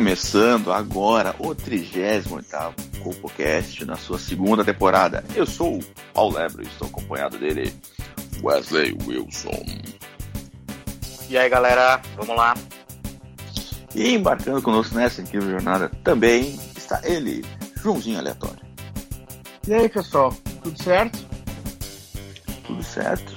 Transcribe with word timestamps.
Começando 0.00 0.72
agora 0.72 1.34
o 1.38 1.54
38 1.54 2.26
CopoCast 3.02 3.84
na 3.84 3.96
sua 3.96 4.18
segunda 4.18 4.64
temporada. 4.64 5.22
Eu 5.34 5.44
sou 5.44 5.76
o 5.76 5.84
Paulo 6.14 6.38
Lebro 6.38 6.62
e 6.62 6.66
estou 6.66 6.88
acompanhado 6.88 7.36
dele, 7.36 7.70
Wesley 8.42 8.96
Wilson. 9.06 9.62
E 11.28 11.36
aí 11.36 11.50
galera, 11.50 12.00
vamos 12.16 12.34
lá. 12.34 12.54
E 13.94 14.14
embarcando 14.14 14.62
conosco 14.62 14.94
nessa 14.94 15.20
incrível 15.20 15.50
jornada 15.50 15.90
também 16.02 16.58
está 16.74 17.02
ele, 17.04 17.44
Joãozinho 17.82 18.20
Aleatório. 18.20 18.64
E 19.68 19.74
aí 19.74 19.86
pessoal, 19.86 20.34
tudo 20.62 20.82
certo? 20.82 21.18
Tudo 22.66 22.82
certo? 22.82 23.34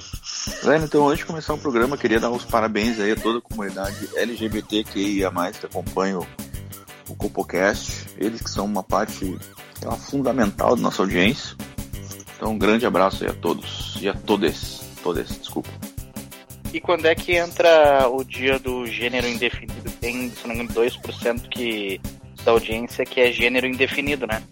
Então 0.82 1.08
antes 1.08 1.18
de 1.18 1.26
começar 1.26 1.52
o 1.52 1.58
programa, 1.58 1.98
queria 1.98 2.18
dar 2.18 2.30
os 2.30 2.46
parabéns 2.46 2.98
aí 2.98 3.12
a 3.12 3.16
toda 3.16 3.38
a 3.38 3.42
comunidade 3.42 4.08
LGBTQIA+, 4.16 5.30
que 5.52 5.66
acompanha 5.66 6.20
o, 6.20 6.22
o 6.22 6.26
CopoCast. 7.24 8.06
Eles 8.18 8.42
que 8.42 8.50
são 8.50 8.66
uma 8.66 8.82
parte 8.82 9.36
é 9.82 9.96
fundamental 9.96 10.76
da 10.76 10.82
nossa 10.82 11.02
audiência. 11.02 11.56
Então 12.36 12.52
um 12.52 12.58
grande 12.58 12.86
abraço 12.86 13.24
aí 13.24 13.30
a 13.30 13.34
todos 13.34 13.96
e 14.00 14.08
a 14.08 14.14
todes. 14.14 14.80
Todes, 15.02 15.38
desculpa. 15.38 15.70
E 16.72 16.80
quando 16.80 17.06
é 17.06 17.14
que 17.14 17.36
entra 17.36 18.08
o 18.08 18.24
dia 18.24 18.58
do 18.58 18.86
gênero 18.86 19.28
indefinido? 19.28 19.90
Tem, 20.00 20.30
se 20.30 20.46
não 20.46 20.54
me 20.54 20.64
engano, 20.64 20.80
2% 20.80 21.48
que, 21.48 22.00
da 22.44 22.50
audiência 22.50 23.04
que 23.04 23.20
é 23.20 23.30
gênero 23.30 23.66
indefinido, 23.66 24.26
né? 24.26 24.42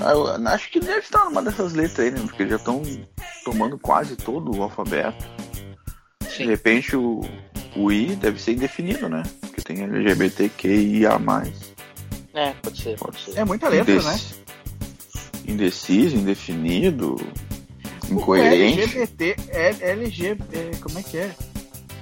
Ah, 0.00 0.10
eu 0.10 0.48
acho 0.48 0.70
que 0.70 0.80
deve 0.80 0.98
estar 0.98 1.24
numa 1.24 1.42
dessas 1.42 1.72
letras 1.72 2.00
aí, 2.00 2.10
né? 2.10 2.20
Porque 2.20 2.46
já 2.46 2.56
estão 2.56 2.82
tomando 3.44 3.78
quase 3.78 4.16
todo 4.16 4.54
o 4.54 4.62
alfabeto. 4.62 5.24
Sim. 6.28 6.44
De 6.44 6.50
repente 6.50 6.96
o, 6.96 7.20
o 7.76 7.90
I 7.90 8.16
deve 8.16 8.40
ser 8.40 8.52
indefinido, 8.52 9.08
né? 9.08 9.22
Porque 9.52 9.60
tem 9.74 9.82
LGBTQIA. 9.82 11.10
É, 12.34 12.50
pode 12.62 12.82
ser, 12.82 12.96
pode 12.96 13.20
ser. 13.20 13.38
É 13.38 13.44
muita 13.44 13.68
letra, 13.68 13.92
Indec- 13.92 14.06
né? 14.06 14.20
Indeciso, 15.46 16.16
indefinido, 16.16 17.16
O 18.08 18.14
incoerente. 18.14 18.80
LGBT, 18.80 19.36
é, 19.50 19.90
LG, 19.90 20.38
é, 20.52 20.70
como 20.80 20.98
é 20.98 21.02
que 21.02 21.18
é? 21.18 21.34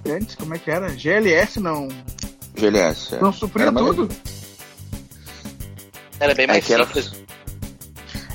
Antes, 0.07 0.35
como 0.37 0.55
é 0.55 0.59
que 0.59 0.71
era? 0.71 0.89
GLS 0.97 1.59
não, 1.61 1.89
GLS. 2.57 3.17
é. 3.17 3.21
não 3.21 3.33
supria 3.33 3.65
Era 3.65 3.73
mais- 3.73 3.87
tudo? 3.87 4.09
Era 6.21 6.35
bem 6.35 6.45
É 6.45 6.49
mais 6.49 6.65
que 6.65 6.73
era- 6.73 6.85
simples. 6.87 7.13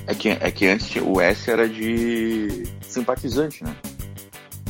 É 0.08 0.14
que, 0.14 0.30
é 0.30 0.52
que 0.52 0.68
antes 0.68 0.96
o 1.02 1.20
S 1.22 1.50
era 1.50 1.68
de 1.68 2.68
simpatizante, 2.88 3.64
né? 3.64 3.76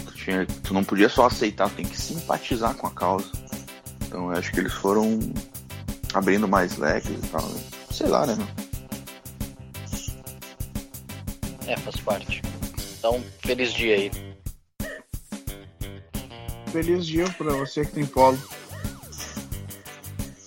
Tu, 0.06 0.14
tinha, 0.14 0.46
tu 0.64 0.74
não 0.74 0.84
podia 0.84 1.10
só 1.10 1.26
aceitar, 1.26 1.70
tu 1.70 1.76
tem 1.76 1.86
que 1.86 2.00
simpatizar 2.00 2.74
com 2.76 2.88
a 2.88 2.92
causa. 2.92 3.30
Então 4.16 4.32
eu 4.32 4.38
acho 4.38 4.50
que 4.54 4.62
eles 4.62 4.72
foram 4.72 5.20
abrindo 6.14 6.48
mais 6.48 6.78
leques 6.78 7.12
e 7.12 7.28
tal. 7.28 7.42
né? 7.42 7.62
Sei 7.92 8.08
lá, 8.08 8.26
né? 8.26 8.38
É, 11.68 11.76
faz 11.76 11.98
parte. 11.98 12.42
Então, 12.98 13.22
feliz 13.40 13.74
dia 13.74 13.96
aí. 13.96 14.12
Feliz 16.68 17.06
dia 17.06 17.26
pra 17.38 17.56
você 17.56 17.84
que 17.84 17.92
tem 17.92 18.06
polo. 18.06 18.40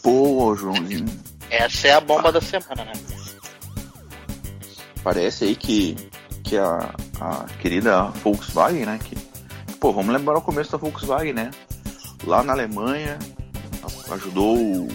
Pô, 0.03 0.57
Joãozinho, 0.57 1.05
Essa 1.51 1.89
é 1.89 1.93
a 1.93 2.01
bomba 2.01 2.33
da 2.33 2.41
semana, 2.41 2.87
né? 2.87 2.93
parece 5.05 5.45
aí 5.45 5.57
que, 5.57 5.95
que 6.43 6.57
a, 6.57 6.95
a 7.21 7.45
querida 7.61 8.05
Volkswagen, 8.25 8.87
né? 8.87 8.99
Que, 9.05 9.15
pô, 9.75 9.93
vamos 9.93 10.15
lembrar 10.15 10.39
o 10.39 10.43
começo 10.43 10.73
da 10.73 10.79
Volkswagen, 10.79 11.35
né? 11.35 11.51
Lá 12.25 12.43
na 12.43 12.53
Alemanha, 12.55 13.19
ajudou 14.11 14.57
o, 14.57 14.89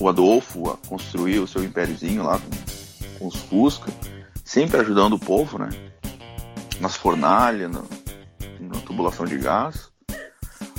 o, 0.00 0.08
Adolfo 0.08 0.70
a 0.70 0.76
construir 0.88 1.38
o 1.40 1.46
seu 1.46 1.62
impériozinho 1.64 2.22
lá 2.24 2.38
com, 2.38 3.18
com 3.18 3.26
os 3.26 3.36
Fusca, 3.36 3.92
sempre 4.44 4.80
ajudando 4.80 5.14
o 5.14 5.18
povo, 5.18 5.58
né? 5.58 5.68
Nas 6.80 6.96
fornalhas, 6.96 7.70
no- 7.70 7.88
na 8.60 8.80
tubulação 8.80 9.26
de 9.26 9.38
gás. 9.38 9.88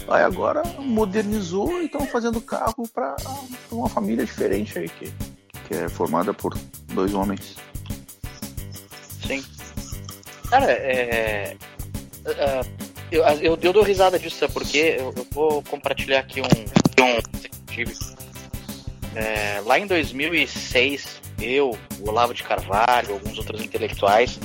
Aí 0.08 0.24
agora 0.24 0.64
modernizou 0.80 1.82
e 1.82 1.86
estão 1.86 2.06
fazendo 2.08 2.42
carro 2.42 2.88
para 2.88 3.16
uma 3.72 3.88
família 3.88 4.26
diferente 4.26 4.78
aí, 4.80 4.90
que, 4.90 5.14
que 5.68 5.74
é 5.76 5.88
formada 5.88 6.34
por 6.34 6.58
dois 6.94 7.14
homens. 7.14 7.56
Sim. 9.26 9.44
Cara, 10.50 10.72
é. 10.72 11.56
é, 12.26 12.62
eu, 13.12 13.24
eu, 13.24 13.60
eu 13.62 13.74
dou 13.74 13.84
risada 13.84 14.20
disso, 14.20 14.38
sabe? 14.38 14.54
Eu, 14.74 15.14
eu 15.16 15.28
vou 15.32 15.64
compartilhar 15.64 16.20
aqui 16.20 16.42
um. 16.42 16.46
um. 16.46 17.40
É, 19.16 19.62
lá 19.66 19.80
em 19.80 19.88
2006, 19.88 21.22
eu, 21.42 21.78
o 22.00 22.10
Olavo 22.10 22.34
de 22.34 22.44
Carvalho, 22.44 23.14
alguns 23.14 23.38
outros 23.38 23.62
intelectuais, 23.62 24.40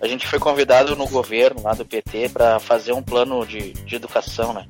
a 0.00 0.06
gente 0.06 0.26
foi 0.26 0.38
convidado 0.38 0.94
no 0.96 1.06
governo 1.08 1.62
lá 1.62 1.72
do 1.72 1.84
PT 1.84 2.28
para 2.28 2.58
fazer 2.58 2.92
um 2.92 3.02
plano 3.02 3.46
de, 3.46 3.72
de 3.72 3.96
educação, 3.96 4.52
né? 4.52 4.66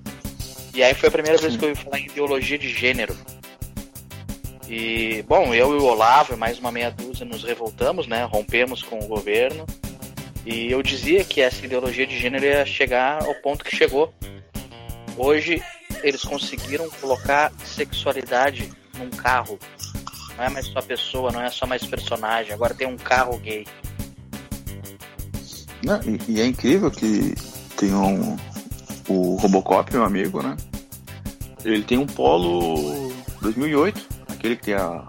E 0.75 0.83
aí 0.83 0.94
foi 0.94 1.09
a 1.09 1.12
primeira 1.12 1.39
vez 1.39 1.56
que 1.56 1.65
eu 1.65 1.69
ouvi 1.71 1.81
falar 1.81 1.99
em 1.99 2.06
ideologia 2.06 2.59
de 2.59 2.69
gênero. 2.69 3.17
E, 4.69 5.23
bom, 5.28 5.55
eu 5.55 5.73
e 5.73 5.78
o 5.78 5.84
Olavo 5.84 6.34
e 6.34 6.37
mais 6.37 6.59
uma 6.59 6.73
meia 6.73 6.91
dúzia 6.91 7.25
nos 7.25 7.44
revoltamos, 7.44 8.06
né? 8.06 8.25
Rompemos 8.25 8.83
com 8.83 8.99
o 8.99 9.06
governo. 9.06 9.67
E 10.47 10.71
eu 10.71 10.82
dizia 10.82 11.25
que 11.25 11.41
essa 11.41 11.65
ideologia 11.65 12.06
de 12.06 12.19
gênero 12.19 12.44
ia 12.44 12.66
chegar 12.66 13.22
ao 13.25 13.34
ponto 13.37 13.65
que 13.65 13.75
chegou. 13.75 14.12
Hoje 15.16 15.62
eles 16.03 16.22
conseguiram 16.22 16.88
colocar 17.00 17.50
sexualidade 17.65 18.71
num 18.99 19.09
carro. 19.10 19.59
Não 20.37 20.44
é 20.44 20.49
mais 20.50 20.66
só 20.66 20.82
pessoa, 20.82 21.31
não 21.32 21.41
é 21.41 21.49
só 21.50 21.66
mais 21.66 21.84
personagem. 21.87 22.53
Agora 22.53 22.75
tem 22.75 22.87
um 22.87 22.97
carro 22.97 23.38
gay. 23.38 23.66
Não, 25.82 26.00
e, 26.03 26.21
e 26.28 26.41
é 26.41 26.47
incrível 26.47 26.91
que 26.91 27.34
tem 27.76 27.94
um. 27.94 28.37
O 29.06 29.37
Robocop, 29.37 29.93
meu 29.93 30.05
amigo, 30.05 30.43
né? 30.43 30.56
Ele 31.65 31.82
tem 31.82 31.99
um 31.99 32.06
Polo 32.06 33.12
2008, 33.43 34.06
aquele 34.28 34.56
que 34.56 34.62
tem 34.65 34.75
a. 34.75 35.05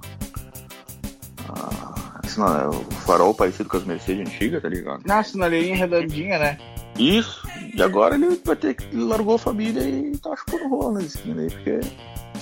a 1.49 2.27
sina- 2.27 2.69
o 2.69 2.85
farol 3.05 3.33
parecido 3.33 3.69
com 3.69 3.77
as 3.77 3.83
Mercedes 3.83 4.27
antigas, 4.27 4.61
tá 4.61 4.69
ligado? 4.69 5.01
Na 5.05 5.23
sinaleirinha 5.23 5.75
redondinha, 5.75 6.39
né? 6.39 6.57
Isso, 6.97 7.47
e 7.73 7.81
agora 7.81 8.15
ele 8.15 8.39
vai 8.43 8.55
ter 8.55 8.73
que. 8.73 8.85
Ele 8.85 9.03
largou 9.03 9.35
a 9.35 9.39
família 9.39 9.81
e 9.83 10.17
tá 10.17 10.35
chupando 10.35 10.67
rola 10.69 10.93
na 10.99 11.01
esquina 11.05 11.41
aí, 11.41 11.49
porque 11.49 11.79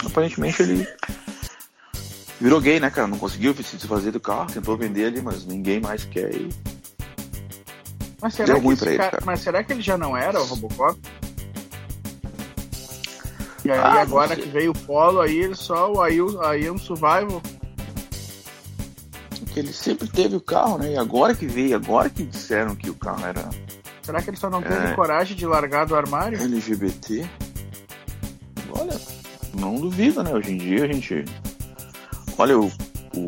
aparentemente 0.06 0.62
ele. 0.62 0.88
Virou 2.40 2.60
gay, 2.62 2.80
né, 2.80 2.90
cara? 2.90 3.08
Não 3.08 3.18
conseguiu 3.18 3.54
se 3.56 3.78
desfazer 3.78 4.12
do 4.12 4.20
carro, 4.20 4.52
tentou 4.52 4.78
vender 4.78 5.06
ali, 5.06 5.22
mas 5.22 5.46
ninguém 5.46 5.80
mais 5.80 6.04
quer. 6.06 6.34
E... 6.36 6.50
Mas 8.22 8.34
será, 8.36 8.48
Deu 8.48 8.56
que 8.58 8.62
ruim 8.66 8.76
pra 8.76 8.90
ele, 8.90 8.98
cara- 8.98 9.20
mas 9.26 9.40
será 9.42 9.64
que 9.64 9.74
ele 9.74 9.82
já 9.82 9.98
não 9.98 10.16
era 10.16 10.40
o 10.40 10.46
Robocop? 10.46 11.00
E 13.66 13.72
aí 13.72 13.80
Ah, 13.80 14.02
agora 14.02 14.36
que 14.36 14.48
veio 14.50 14.72
o 14.72 14.78
Polo, 14.78 15.22
aí 15.22 15.38
ele 15.38 15.56
só 15.56 15.92
o- 15.92 16.02
aí 16.02 16.70
um 16.70 16.78
survival. 16.78 17.42
Porque 19.54 19.60
ele 19.60 19.72
sempre 19.74 20.08
teve 20.08 20.36
o 20.36 20.42
carro, 20.42 20.80
né? 20.80 20.94
E 20.94 20.98
agora 20.98 21.36
que 21.36 21.46
veio, 21.46 21.76
agora 21.76 22.10
que 22.10 22.24
disseram 22.24 22.76
que 22.76 22.90
o 22.90 22.96
carro 22.96 23.24
era 23.24 23.48
Será 24.02 24.20
que 24.20 24.32
ele 24.32 24.38
só 24.38 24.50
não 24.50 24.64
teve 24.64 24.88
É. 24.88 24.94
coragem 24.96 25.38
de 25.38 25.46
largar 25.46 25.86
do 25.86 25.96
armário? 25.96 26.42
LGBT. 26.42 27.24
Olha, 28.72 29.00
não 29.54 29.76
duvido, 29.76 30.24
né? 30.24 30.34
Hoje 30.34 30.54
em 30.54 30.58
dia 30.58 30.86
a 30.86 30.88
gente. 30.88 31.24
Olha 32.36 32.58
o. 32.58 32.66
O, 33.16 33.28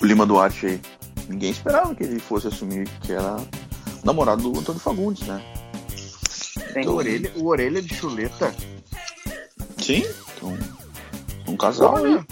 o 0.00 0.06
Lima 0.06 0.24
Duarte 0.24 0.66
aí. 0.66 0.80
Ninguém 1.28 1.50
esperava 1.50 1.92
que 1.92 2.04
ele 2.04 2.20
fosse 2.20 2.46
assumir 2.46 2.88
que 3.00 3.12
era 3.12 3.36
namorado 4.04 4.42
do 4.52 4.56
Antônio 4.56 4.80
Fagundes, 4.80 5.26
né? 5.26 5.42
O 6.86 6.90
orelha, 6.92 7.32
o 7.34 7.46
orelha 7.48 7.82
de 7.82 7.92
chuleta. 7.92 8.54
Sim. 9.78 10.04
Então, 10.36 10.56
são 11.44 11.56
casal 11.56 11.94
Polo, 11.94 12.06
aí. 12.06 12.14
né? 12.14 12.24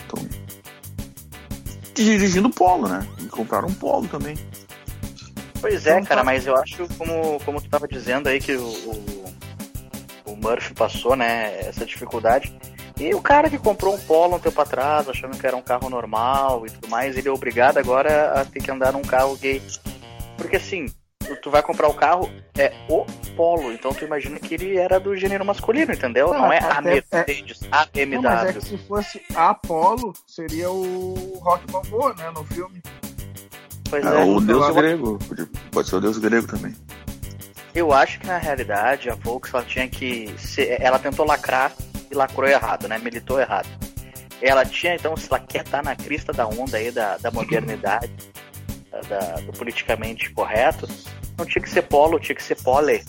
Dirigindo 1.96 2.50
polo, 2.50 2.88
né? 2.88 3.06
E 3.18 3.24
compraram 3.24 3.68
um 3.68 3.74
polo 3.74 4.06
também. 4.06 4.36
Pois 5.60 5.86
é, 5.86 5.94
Então 5.94 6.04
cara, 6.04 6.20
tá. 6.20 6.24
mas 6.24 6.46
eu 6.46 6.56
acho, 6.56 6.86
como, 6.96 7.40
como 7.44 7.60
tu 7.60 7.68
tava 7.68 7.88
dizendo 7.88 8.28
aí, 8.28 8.38
que 8.38 8.54
o, 8.54 8.66
o, 8.66 9.24
o 10.26 10.36
Murphy 10.36 10.74
passou, 10.74 11.16
né, 11.16 11.60
essa 11.60 11.84
dificuldade. 11.84 12.54
E 12.98 13.14
o 13.14 13.20
cara 13.20 13.50
que 13.50 13.58
comprou 13.58 13.94
um 13.94 13.98
Polo 13.98 14.36
um 14.36 14.38
tempo 14.38 14.60
atrás, 14.60 15.08
achando 15.08 15.36
que 15.36 15.46
era 15.46 15.56
um 15.56 15.62
carro 15.62 15.90
normal 15.90 16.66
e 16.66 16.70
tudo 16.70 16.88
mais, 16.88 17.16
ele 17.16 17.28
é 17.28 17.32
obrigado 17.32 17.78
agora 17.78 18.40
a 18.40 18.44
ter 18.44 18.62
que 18.62 18.70
andar 18.70 18.92
num 18.92 19.02
carro 19.02 19.36
gay. 19.36 19.62
Porque 20.36 20.56
assim, 20.56 20.86
tu, 21.34 21.50
vai 21.50 21.62
comprar 21.62 21.88
o 21.88 21.94
carro, 21.94 22.30
é 22.56 22.72
o 22.88 23.04
Polo, 23.36 23.72
então 23.72 23.92
tu 23.92 24.04
imagina 24.04 24.38
que 24.38 24.54
ele 24.54 24.76
era 24.76 25.00
do 25.00 25.16
gênero 25.16 25.44
masculino, 25.44 25.92
entendeu? 25.92 26.32
Não, 26.32 26.42
Não, 26.42 26.52
é 26.52 26.58
a 26.58 26.78
até- 26.78 26.80
Mercedes, 26.82 27.60
a 27.64 27.64
Não, 27.64 27.70
mas 27.72 27.88
é 27.94 28.06
BMW. 28.06 28.52
que 28.52 28.60
se 28.64 28.78
fosse 28.86 29.22
Apolo, 29.34 30.12
seria 30.26 30.70
o 30.70 31.38
Rock 31.42 31.70
Balboa, 31.72 32.14
né, 32.14 32.30
no 32.34 32.44
filme. 32.44 32.80
Pois 33.90 34.04
É, 34.04 34.08
é. 34.08 34.24
o 34.24 34.40
deus 34.40 34.66
eu- 34.68 34.74
grego. 34.74 35.18
Pode- 35.28 35.46
Pode 35.72 35.88
ser 35.88 35.96
o 35.96 36.00
deus 36.00 36.18
grego 36.18 36.46
também. 36.46 36.74
Eu 37.74 37.92
acho 37.92 38.18
que 38.20 38.26
na 38.26 38.38
realidade 38.38 39.10
a 39.10 39.14
Volks 39.14 39.52
ela 39.52 39.62
tinha 39.62 39.86
que. 39.88 40.34
ser- 40.38 40.80
ela 40.80 40.98
tentou 40.98 41.26
lacrar 41.26 41.72
e 42.10 42.14
lacrou 42.14 42.48
errado, 42.48 42.88
né? 42.88 42.98
Militou 42.98 43.38
errado. 43.38 43.68
Ela 44.40 44.64
tinha, 44.64 44.94
então, 44.94 45.16
se 45.16 45.26
ela 45.30 45.38
quer 45.40 45.62
estar 45.62 45.82
na 45.84 45.94
crista 45.94 46.32
da 46.32 46.46
onda 46.46 46.76
aí 46.78 46.90
da, 46.90 47.16
da 47.18 47.30
modernidade, 47.30 48.10
da- 49.08 49.40
do 49.40 49.52
politicamente 49.52 50.30
correto, 50.30 50.88
não 51.38 51.44
tinha 51.46 51.62
que 51.62 51.70
ser 51.70 51.82
polo, 51.82 52.18
tinha 52.18 52.34
que 52.36 52.42
ser 52.42 52.56
pole. 52.62 53.02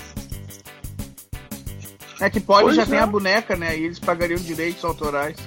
É 2.19 2.29
que 2.29 2.39
Pois 2.39 2.75
já 2.75 2.81
é. 2.83 2.85
tem 2.85 2.97
a 2.99 3.05
boneca, 3.05 3.55
né, 3.55 3.77
e 3.77 3.83
eles 3.85 3.99
pagariam 3.99 4.39
direitos 4.39 4.83
autorais. 4.83 5.37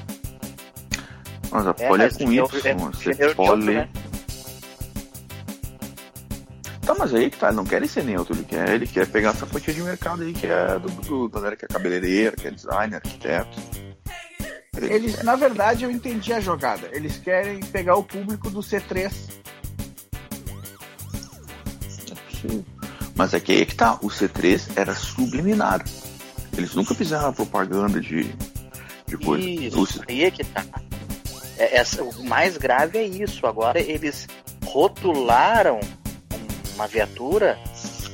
Mas 1.51 1.67
a 1.67 1.75
É, 1.79 1.89
pole 1.89 2.03
é 2.05 2.11
com 2.11 2.23
é 2.31 2.35
Y. 2.35 2.39
é 2.65 2.75
Você 2.75 3.09
neutro, 3.15 3.35
pole. 3.35 3.75
né? 3.75 3.89
Tá, 6.87 6.95
mas 6.99 7.15
aí 7.15 7.31
que 7.31 7.37
tá, 7.39 7.49
ele 7.49 7.57
não 7.57 7.65
quer 7.65 7.87
ser 7.89 8.05
neutro, 8.05 8.35
ele 8.35 8.45
quer, 8.45 8.69
ele 8.71 8.87
quer 8.87 9.07
pegar 9.07 9.31
essa 9.31 9.47
fatia 9.47 9.73
de 9.75 9.83
mercado 9.83 10.23
aí 10.23 10.33
que 10.33 10.47
é 10.47 10.79
do, 10.79 10.89
do 10.89 11.29
da 11.29 11.39
galera 11.39 11.57
que 11.57 11.65
é 11.65 11.69
cabeleireira, 11.69 12.37
que 12.37 12.49
é 12.49 12.51
designer, 12.51 12.97
arquiteto. 12.97 13.59
Ele- 14.77 14.93
Eles, 14.95 15.23
na 15.23 15.37
verdade, 15.37 15.85
eu 15.85 15.91
entendi 15.91 16.33
a 16.33 16.41
jogada. 16.41 16.89
Eles 16.93 17.19
querem 17.19 17.61
pegar 17.61 17.97
o 17.97 18.03
público 18.03 18.49
do 18.51 18.61
C3. 18.61 19.13
Sim. 22.43 22.65
Mas 23.15 23.35
é 23.35 23.41
que 23.41 23.53
aí 23.53 23.67
que 23.67 23.75
tá, 23.75 23.95
o 24.03 24.09
C3 24.09 24.71
era 24.77 24.95
subliminar. 24.95 25.85
Eles 26.57 26.75
nunca 26.75 26.95
fizeram 26.95 27.33
propaganda 27.33 28.01
de, 28.01 28.33
de 29.07 29.17
coisa. 29.19 29.47
Isso, 29.49 30.03
aí 30.09 30.25
é 30.25 30.31
que 30.31 30.45
tá. 30.45 30.65
É, 31.59 31.77
essa- 31.79 32.03
o 32.03 32.25
mais 32.25 32.57
grave 32.57 32.99
é 32.99 33.05
isso. 33.05 33.47
Agora 33.47 33.79
eles 33.81 34.27
rotularam 34.65 35.81
uma 36.75 36.87
viatura 36.87 37.59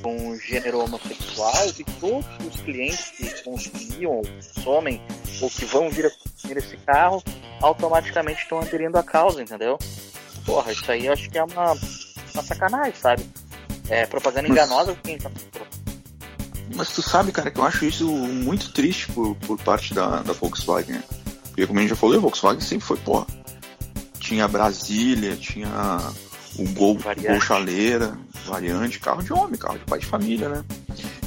com 0.03 0.37
gênero 0.37 0.81
homossexual 0.81 1.69
e 1.79 1.85
todos 2.01 2.27
os 2.47 2.61
clientes 2.61 3.11
que 3.17 3.43
consumiam, 3.43 4.13
ou 4.13 4.23
consomem, 4.55 5.01
ou 5.41 5.51
que 5.51 5.65
vão 5.65 5.91
vir 5.91 6.07
a 6.07 6.11
consumir 6.11 6.57
esse 6.59 6.77
carro, 6.79 7.23
automaticamente 7.61 8.43
estão 8.43 8.59
aderindo 8.61 8.99
à 8.99 9.03
causa, 9.03 9.43
entendeu? 9.43 9.79
Porra, 10.45 10.71
isso 10.73 10.91
aí 10.93 11.07
eu 11.07 11.13
acho 11.13 11.29
que 11.29 11.39
é 11.39 11.43
uma, 11.45 11.73
uma 12.35 12.43
sacanagem, 12.43 12.95
sabe? 12.95 13.25
É 13.89 14.07
propaganda 14.07 14.49
Mas- 14.49 14.51
enganosa 14.53 14.97
quem 15.03 15.19
tá 15.19 15.31
Mas 16.75 16.89
tu 16.91 17.03
sabe, 17.03 17.33
cara, 17.33 17.51
que 17.51 17.59
eu 17.61 17.65
acho 17.65 17.85
isso 17.85 18.07
muito 18.09 18.73
triste 18.73 19.11
por, 19.13 19.35
por 19.37 19.59
parte 19.59 19.95
da, 19.95 20.23
da 20.23 20.33
Volkswagen. 20.33 20.95
né? 20.97 21.03
Porque 21.47 21.67
como 21.67 21.79
a 21.79 21.83
gente 21.83 21.91
já 21.91 21.97
falou, 21.97 22.17
a 22.17 22.21
Volkswagen 22.21 22.61
sempre 22.61 22.87
foi, 22.87 22.97
porra. 22.99 23.27
Tinha 24.19 24.49
Brasília, 24.49 25.37
tinha 25.37 25.69
o 26.59 26.69
Gol, 26.73 26.99
Variante. 26.99 27.29
Gol 27.29 27.41
Chaleira, 27.41 28.19
variante, 28.45 28.99
carro 28.99 29.23
de 29.23 29.33
homem, 29.33 29.57
carro 29.59 29.79
de 29.79 29.85
pai 29.85 30.01
de 30.01 30.07
família, 30.07 30.49
né? 30.49 30.65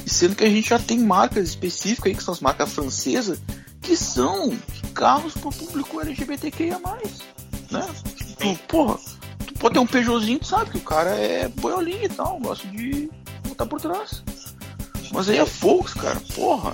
E 0.04 0.10
sendo 0.10 0.36
que 0.36 0.44
a 0.44 0.48
gente 0.48 0.68
já 0.68 0.78
tem 0.78 0.98
marcas 0.98 1.48
específicas 1.48 2.06
aí, 2.10 2.14
que 2.16 2.22
são 2.22 2.34
as 2.34 2.40
marcas 2.40 2.70
francesas, 2.72 3.38
que 3.80 3.96
são 3.96 4.56
carros 4.94 5.32
pro 5.34 5.50
público 5.50 6.00
LGBTQIA+, 6.00 6.78
né? 7.70 7.86
Tu, 8.38 8.54
porra, 8.68 8.98
pode 9.60 9.74
ter 9.74 9.78
um 9.80 9.86
Peugeotzinho, 9.86 10.38
tu 10.40 10.46
sabe 10.46 10.70
que 10.70 10.78
o 10.78 10.82
cara 10.82 11.10
é 11.10 11.46
boiolinho 11.48 12.04
e 12.04 12.08
tal, 12.08 12.38
gosta 12.40 12.66
de 12.68 13.08
botar 13.48 13.66
por 13.66 13.80
trás. 13.80 14.22
Mas 15.12 15.28
aí 15.28 15.38
a 15.38 15.44
Volks, 15.44 15.94
cara, 15.94 16.20
porra. 16.34 16.72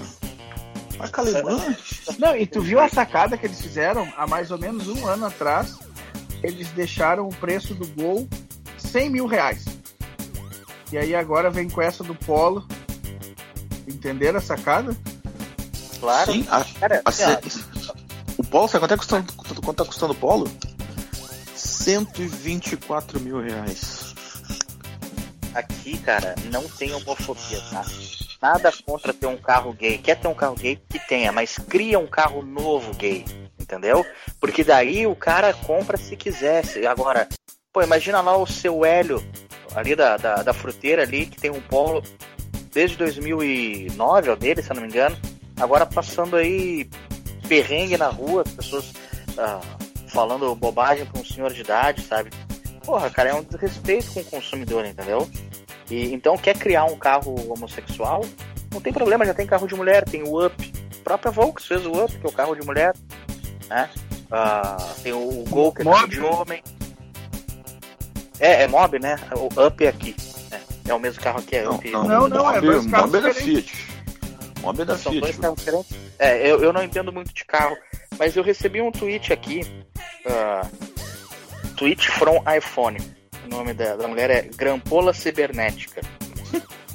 Marca 0.99 1.21
alemã. 1.21 1.77
Não, 2.19 2.35
e 2.37 2.47
tu 2.47 2.63
viu 2.63 2.81
a 2.81 2.89
sacada 2.89 3.37
que 3.37 3.45
eles 3.47 3.61
fizeram 3.61 4.11
há 4.17 4.27
mais 4.27 4.51
ou 4.51 4.59
menos 4.59 4.89
um 4.89 5.07
ano 5.07 5.27
atrás? 5.27 5.77
Eles 6.43 6.69
deixaram 6.69 7.27
o 7.29 7.35
preço 7.35 7.75
do 7.75 7.87
Gol 7.89 8.27
100 8.79 9.11
mil 9.11 9.27
reais. 9.27 9.65
E 10.93 10.97
aí 10.97 11.15
agora 11.15 11.51
vem 11.51 11.69
com 11.69 11.83
essa 11.83 12.03
do 12.05 12.15
Polo. 12.15 12.67
Entenderam 13.89 14.39
a 14.39 14.43
sacada? 14.43 14.97
Claro. 16.01 16.33
Sim, 16.33 16.47
a, 16.51 16.65
Cara, 16.65 17.03
a 17.05 17.09
assim, 17.09 17.25
ó, 17.25 17.39
ce- 17.49 17.65
o 18.39 18.45
Polo, 18.45 18.69
sabe 18.69 18.81
quanto, 18.83 18.95
é 18.95 18.97
custando, 18.97 19.33
quanto, 19.35 19.63
quanto 19.63 19.77
tá 19.79 19.85
custando 19.85 20.13
o 20.13 20.17
Polo? 20.17 20.51
124 21.87 23.21
mil 23.21 23.41
reais. 23.41 24.13
aqui, 25.55 25.97
cara, 25.99 26.35
não 26.51 26.69
tem 26.69 26.93
homofobia, 26.93 27.61
tá? 27.71 27.85
Nada 28.43 28.73
contra 28.85 29.15
ter 29.15 29.27
um 29.27 29.37
carro 29.37 29.73
gay. 29.73 29.97
Quer 29.97 30.17
ter 30.17 30.27
um 30.27 30.35
carro 30.35 30.57
gay? 30.57 30.83
Que 30.89 30.99
tenha, 30.99 31.31
mas 31.31 31.57
cria 31.57 31.97
um 31.97 32.09
carro 32.09 32.43
novo 32.43 32.93
gay, 32.95 33.25
entendeu? 33.57 34.05
Porque 34.41 34.65
daí 34.65 35.07
o 35.07 35.15
cara 35.15 35.55
compra 35.55 35.97
se 35.97 36.17
quisesse. 36.17 36.85
Agora, 36.89 37.29
pô, 37.73 37.81
imagina 37.81 38.21
lá 38.21 38.37
o 38.37 38.49
seu 38.49 38.85
Hélio, 38.85 39.25
ali 39.73 39.95
da, 39.95 40.17
da, 40.17 40.43
da 40.43 40.53
fruteira 40.53 41.03
ali, 41.03 41.25
que 41.27 41.41
tem 41.41 41.53
um 41.53 41.61
polo 41.61 42.03
desde 42.73 42.97
2009, 42.97 44.31
ó, 44.31 44.35
dele, 44.35 44.61
se 44.61 44.73
eu 44.73 44.75
não 44.75 44.83
me 44.83 44.89
engano. 44.89 45.17
Agora 45.57 45.87
passando 45.87 46.35
aí 46.35 46.91
perrengue 47.49 47.97
na 47.97 48.09
rua, 48.09 48.43
as 48.45 48.53
pessoas 48.53 48.93
ah, 49.39 49.61
falando 50.17 50.55
bobagem 50.55 51.05
pra 51.05 51.21
um 51.21 51.25
senhor 51.25 51.53
de 51.53 51.61
idade, 51.61 52.01
sabe? 52.01 52.31
Porra, 52.83 53.11
cara, 53.11 53.29
é 53.29 53.35
um 53.35 53.43
desrespeito 53.43 54.15
com 54.15 54.21
o 54.21 54.25
consumidor, 54.25 54.87
entendeu? 54.87 55.29
E, 55.91 56.15
então, 56.15 56.39
quer 56.39 56.57
criar 56.57 56.87
um 56.87 56.97
carro 56.97 57.35
homossexual? 57.53 58.25
Não 58.73 58.81
tem 58.81 58.95
problema, 58.95 59.27
já 59.27 59.35
tem 59.35 59.47
carro 59.47 59.69
de 59.69 59.75
mulher, 59.75 60.05
tem 60.09 60.23
o 60.23 60.47
Up. 60.47 60.73
A 61.01 61.05
própria 61.05 61.31
Volks 61.31 61.67
fez 61.67 61.85
o 61.85 62.03
Up, 62.03 62.17
que 62.17 62.27
é 62.27 62.29
o 62.31 62.33
carro 62.33 62.55
de 62.55 62.65
mulher. 62.67 62.95
Né? 63.69 63.91
Ah, 64.31 64.79
tem 65.03 65.13
o 65.13 65.45
Gol, 65.51 65.71
que 65.73 65.83
é 65.83 65.85
carro 65.85 66.01
Mob. 66.01 66.09
de 66.11 66.21
homem. 66.21 66.63
É, 68.41 68.63
é 68.63 68.69
Mob, 68.69 68.99
né? 68.99 69.17
O 69.37 69.67
Up 69.67 69.85
é 69.85 69.89
aqui. 69.89 70.17
né? 70.51 70.61
É 70.89 70.95
o 70.95 70.99
mesmo 70.99 71.23
carro 71.23 71.43
que 71.43 71.57
é 71.57 71.69
Up. 71.69 71.91
não, 71.91 72.05
Não, 72.05 72.29
não, 72.29 72.51
é 72.51 72.55
Mob, 72.55 72.67
dois 72.67 72.87
carros 72.87 73.13
Mob 73.13 73.19
é 73.19 73.21
da. 73.21 73.35
Fiat. 73.35 73.87
Mob 74.63 74.81
é 74.81 74.85
da 74.87 74.97
São 74.99 75.13
Fiat. 75.13 75.21
dois 75.27 75.37
carros 75.39 75.59
diferentes. 75.59 75.97
É, 76.19 76.51
eu, 76.51 76.63
eu 76.63 76.73
não 76.73 76.83
entendo 76.83 77.13
muito 77.13 77.35
de 77.35 77.45
carro, 77.45 77.77
mas 78.19 78.35
eu 78.35 78.43
recebi 78.43 78.81
um 78.81 78.91
tweet 78.91 79.31
aqui. 79.33 79.61
Ah, 80.29 80.69
tweet 81.77 82.09
from 82.11 82.43
iPhone. 82.57 82.97
O 83.45 83.49
nome 83.49 83.73
da, 83.75 83.97
da 83.97 84.09
mulher 84.09 84.31
é 84.31 84.43
Grampola 84.43 85.13
Cibernética. 85.13 86.01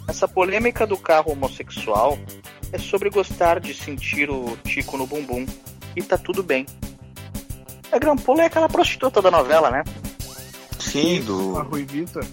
Essa 0.08 0.28
polêmica 0.28 0.86
do 0.86 0.98
carro 0.98 1.32
homossexual 1.32 2.18
é 2.74 2.78
sobre 2.78 3.10
gostar 3.10 3.60
de 3.60 3.74
sentir 3.74 4.30
o 4.30 4.58
tico 4.66 4.98
no 4.98 5.08
bumbum. 5.08 5.46
E 5.96 6.02
tá 6.04 6.18
tudo 6.18 6.42
bem. 6.44 6.66
A 7.92 7.98
Grampola 8.00 8.44
é 8.44 8.46
aquela 8.46 8.68
prostituta 8.70 9.22
da 9.22 9.30
novela, 9.32 9.70
né? 9.72 9.84
Sim, 10.80 11.20
A 11.20 11.24
do 11.24 11.62
Rui 11.64 11.86
Vitor. 11.86 12.26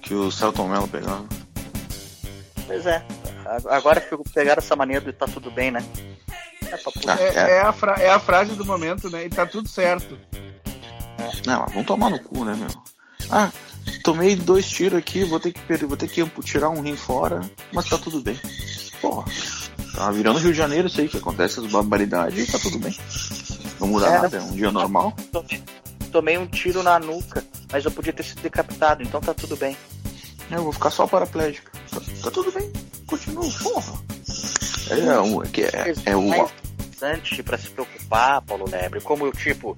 que 0.00 0.14
o 0.14 0.30
Celton 0.30 0.68
Mello 0.68 0.88
pegava. 0.88 1.24
Pois 2.66 2.86
é. 2.86 3.04
A- 3.44 3.76
Agora 3.76 4.00
ficou- 4.00 4.24
pegaram 4.32 4.60
essa 4.60 4.74
mania 4.76 5.00
do 5.00 5.12
tá 5.12 5.26
tudo 5.26 5.50
bem, 5.50 5.70
né? 5.70 5.84
É. 6.72 7.10
Ah, 7.10 7.16
É, 7.20 7.28
é. 7.34 7.50
é 7.56 7.60
a 7.62 7.72
fra- 7.72 8.00
é 8.00 8.10
a 8.10 8.18
frase 8.18 8.54
do 8.54 8.64
momento, 8.64 9.10
né? 9.10 9.24
E 9.26 9.28
tá 9.28 9.44
tudo 9.46 9.68
certo. 9.68 10.18
Não, 11.46 11.60
mas 11.60 11.70
vamos 11.72 11.86
tomar 11.86 12.10
no 12.10 12.18
cu, 12.18 12.44
né, 12.44 12.54
meu? 12.54 12.68
Ah, 13.30 13.50
tomei 14.02 14.34
dois 14.36 14.68
tiros 14.68 14.98
aqui, 14.98 15.24
vou 15.24 15.38
ter 15.40 15.52
que 15.52 15.86
vou 15.86 15.96
ter 15.96 16.08
que 16.08 16.24
tirar 16.42 16.68
um 16.70 16.80
rim 16.80 16.96
fora, 16.96 17.40
mas 17.72 17.88
tá 17.88 17.96
tudo 17.98 18.20
bem. 18.20 18.38
Porra, 19.00 19.24
tá 19.94 20.10
virando 20.10 20.38
Rio 20.38 20.52
de 20.52 20.58
Janeiro 20.58 20.88
isso 20.88 21.00
aí 21.00 21.08
que 21.08 21.16
acontece 21.18 21.60
as 21.60 21.66
barbaridades 21.66 22.48
e 22.48 22.52
tá 22.52 22.58
tudo 22.58 22.78
bem. 22.78 22.96
Não 23.80 23.88
muda 23.88 24.06
É, 24.06 24.18
nada, 24.20 24.36
é 24.36 24.40
um 24.40 24.52
dia 24.52 24.70
normal. 24.70 25.14
Tomei, 25.32 25.62
tomei 26.12 26.38
um 26.38 26.46
tiro 26.46 26.82
na 26.82 26.98
nuca, 26.98 27.42
mas 27.70 27.84
eu 27.84 27.90
podia 27.90 28.12
ter 28.12 28.22
sido 28.24 28.40
decapitado, 28.42 29.02
então 29.02 29.20
tá 29.20 29.34
tudo 29.34 29.56
bem. 29.56 29.76
Eu 30.50 30.64
vou 30.64 30.72
ficar 30.72 30.90
só 30.90 31.06
paraplégico. 31.06 31.70
Tá, 31.90 32.00
tá 32.24 32.30
tudo 32.30 32.52
bem, 32.52 32.70
continua, 33.06 33.48
porra. 33.62 33.92
É, 34.90 35.20
um, 35.20 35.42
é, 35.42 35.46
que 35.48 35.62
é, 35.62 35.94
é 36.06 36.16
o. 36.16 36.28
interessante 37.02 37.42
para 37.42 37.58
se 37.58 37.68
preocupar, 37.68 38.40
Paulo 38.42 38.64
Lebre, 38.68 39.00
como 39.00 39.24
o 39.24 39.32
tipo 39.32 39.76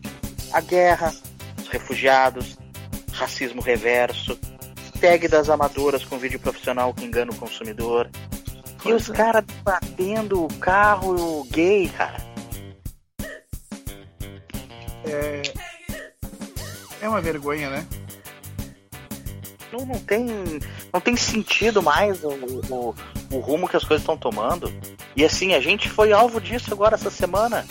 a 0.52 0.61
guerra, 0.61 1.12
os 1.59 1.69
refugiados, 1.69 2.57
racismo 3.12 3.62
reverso, 3.62 4.38
tag 5.00 5.26
das 5.28 5.49
amadoras 5.49 6.04
com 6.04 6.19
vídeo 6.19 6.38
profissional 6.38 6.93
que 6.93 7.04
engana 7.04 7.33
o 7.33 7.37
consumidor. 7.37 8.11
E 8.85 8.93
os 8.93 9.09
é. 9.09 9.14
caras 9.14 9.45
batendo 9.62 10.45
o 10.45 10.54
carro 10.59 11.45
gay, 11.50 11.88
cara. 11.88 12.23
é, 15.07 15.43
é 17.00 17.09
uma 17.09 17.21
vergonha, 17.23 17.71
né? 17.71 17.87
Não, 19.73 19.87
não 19.87 19.99
tem 19.99 20.26
não 20.93 21.00
tem 21.00 21.16
sentido 21.16 21.83
mais 21.83 22.23
o, 22.23 22.28
o, 22.28 22.95
o 23.35 23.41
rumo 23.41 23.69
que 23.69 23.76
as 23.76 23.85
coisas 23.85 24.03
estão 24.03 24.17
tomando. 24.17 24.73
E 25.17 25.25
assim, 25.25 25.55
a 25.55 25.61
gente 25.61 25.88
foi 25.88 26.12
alvo 26.12 26.41
disso 26.41 26.73
agora 26.73 26.95
essa 26.95 27.11
semana. 27.11 27.67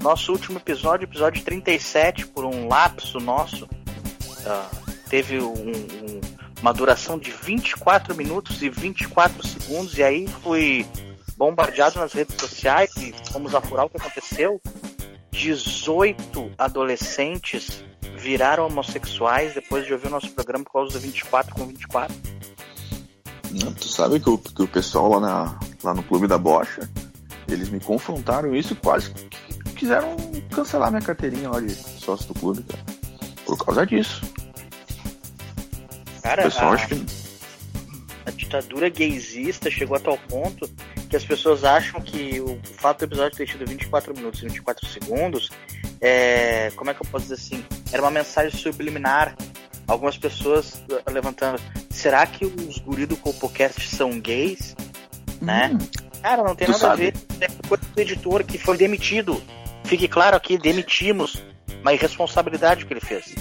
Nosso 0.00 0.32
último 0.32 0.58
episódio, 0.58 1.04
episódio 1.04 1.44
37, 1.44 2.26
por 2.28 2.44
um 2.44 2.66
lapso 2.66 3.20
nosso, 3.20 3.66
uh, 3.66 4.90
teve 5.10 5.38
um, 5.38 5.52
um, 5.52 6.20
uma 6.62 6.72
duração 6.72 7.18
de 7.18 7.30
24 7.30 8.14
minutos 8.14 8.62
e 8.62 8.70
24 8.70 9.46
segundos, 9.46 9.98
e 9.98 10.02
aí 10.02 10.26
fui 10.42 10.86
bombardeado 11.36 12.00
nas 12.00 12.12
redes 12.12 12.36
sociais 12.40 12.90
e 12.96 13.14
fomos 13.30 13.54
apurar 13.54 13.84
o 13.84 13.90
que 13.90 13.98
aconteceu. 13.98 14.60
18 15.30 16.52
adolescentes 16.56 17.84
viraram 18.16 18.66
homossexuais 18.66 19.54
depois 19.54 19.86
de 19.86 19.92
ouvir 19.92 20.08
o 20.08 20.10
nosso 20.10 20.30
programa 20.32 20.64
por 20.64 20.72
causa 20.72 20.92
do 20.92 21.00
24 21.00 21.54
com 21.54 21.66
24. 21.66 22.39
Não, 23.50 23.72
tu 23.72 23.88
sabe 23.88 24.20
que 24.20 24.30
o, 24.30 24.38
que 24.38 24.62
o 24.62 24.68
pessoal 24.68 25.08
lá, 25.08 25.20
na, 25.20 25.58
lá 25.82 25.94
no 25.94 26.02
clube 26.02 26.26
da 26.26 26.38
Bocha, 26.38 26.88
eles 27.48 27.68
me 27.68 27.80
confrontaram 27.80 28.54
isso 28.54 28.76
quase 28.76 29.12
quiseram 29.80 30.14
cancelar 30.50 30.90
minha 30.90 31.00
carteirinha 31.00 31.48
lá 31.48 31.58
de 31.58 31.72
sócio 31.72 32.28
do 32.28 32.38
clube, 32.38 32.62
cara. 32.64 32.84
Por 33.46 33.64
causa 33.64 33.86
disso. 33.86 34.20
Cara, 36.22 36.42
o 36.42 36.44
pessoal 36.44 36.72
a, 36.72 36.74
acha 36.74 36.86
que... 36.88 37.06
a 38.26 38.30
ditadura 38.30 38.90
gaysista 38.90 39.70
chegou 39.70 39.96
a 39.96 40.00
tal 40.00 40.18
ponto 40.28 40.70
que 41.08 41.16
as 41.16 41.24
pessoas 41.24 41.64
acham 41.64 41.98
que 42.02 42.42
o 42.42 42.60
fato 42.76 42.98
do 42.98 43.04
episódio 43.06 43.38
ter 43.38 43.46
tido 43.46 43.66
24 43.66 44.14
minutos 44.14 44.42
e 44.42 44.48
24 44.48 44.86
segundos 44.86 45.48
é. 45.98 46.70
Como 46.76 46.90
é 46.90 46.94
que 46.94 47.00
eu 47.00 47.06
posso 47.06 47.24
dizer 47.24 47.36
assim? 47.36 47.64
Era 47.90 48.02
uma 48.02 48.10
mensagem 48.10 48.56
subliminar. 48.56 49.34
Algumas 49.88 50.18
pessoas 50.18 50.84
levantando. 51.10 51.60
Será 52.00 52.26
que 52.26 52.46
os 52.46 52.78
guri 52.78 53.04
do 53.04 53.14
Copocast 53.14 53.86
são 53.94 54.18
gays? 54.18 54.74
Né? 55.38 55.70
Hum, 55.70 55.76
né? 55.76 56.10
Cara, 56.22 56.42
não 56.42 56.54
tem 56.54 56.66
nada 56.66 56.78
sabe. 56.78 56.92
a 56.92 57.10
ver. 57.10 57.14
É 57.42 57.68
coisa 57.68 57.84
do 57.94 58.00
editor 58.00 58.42
que 58.42 58.56
foi 58.56 58.78
demitido. 58.78 59.42
Fique 59.84 60.08
claro 60.08 60.34
aqui, 60.34 60.56
demitimos. 60.56 61.42
Uma 61.82 61.92
irresponsabilidade 61.92 62.86
que 62.86 62.94
ele 62.94 63.02
fez. 63.02 63.34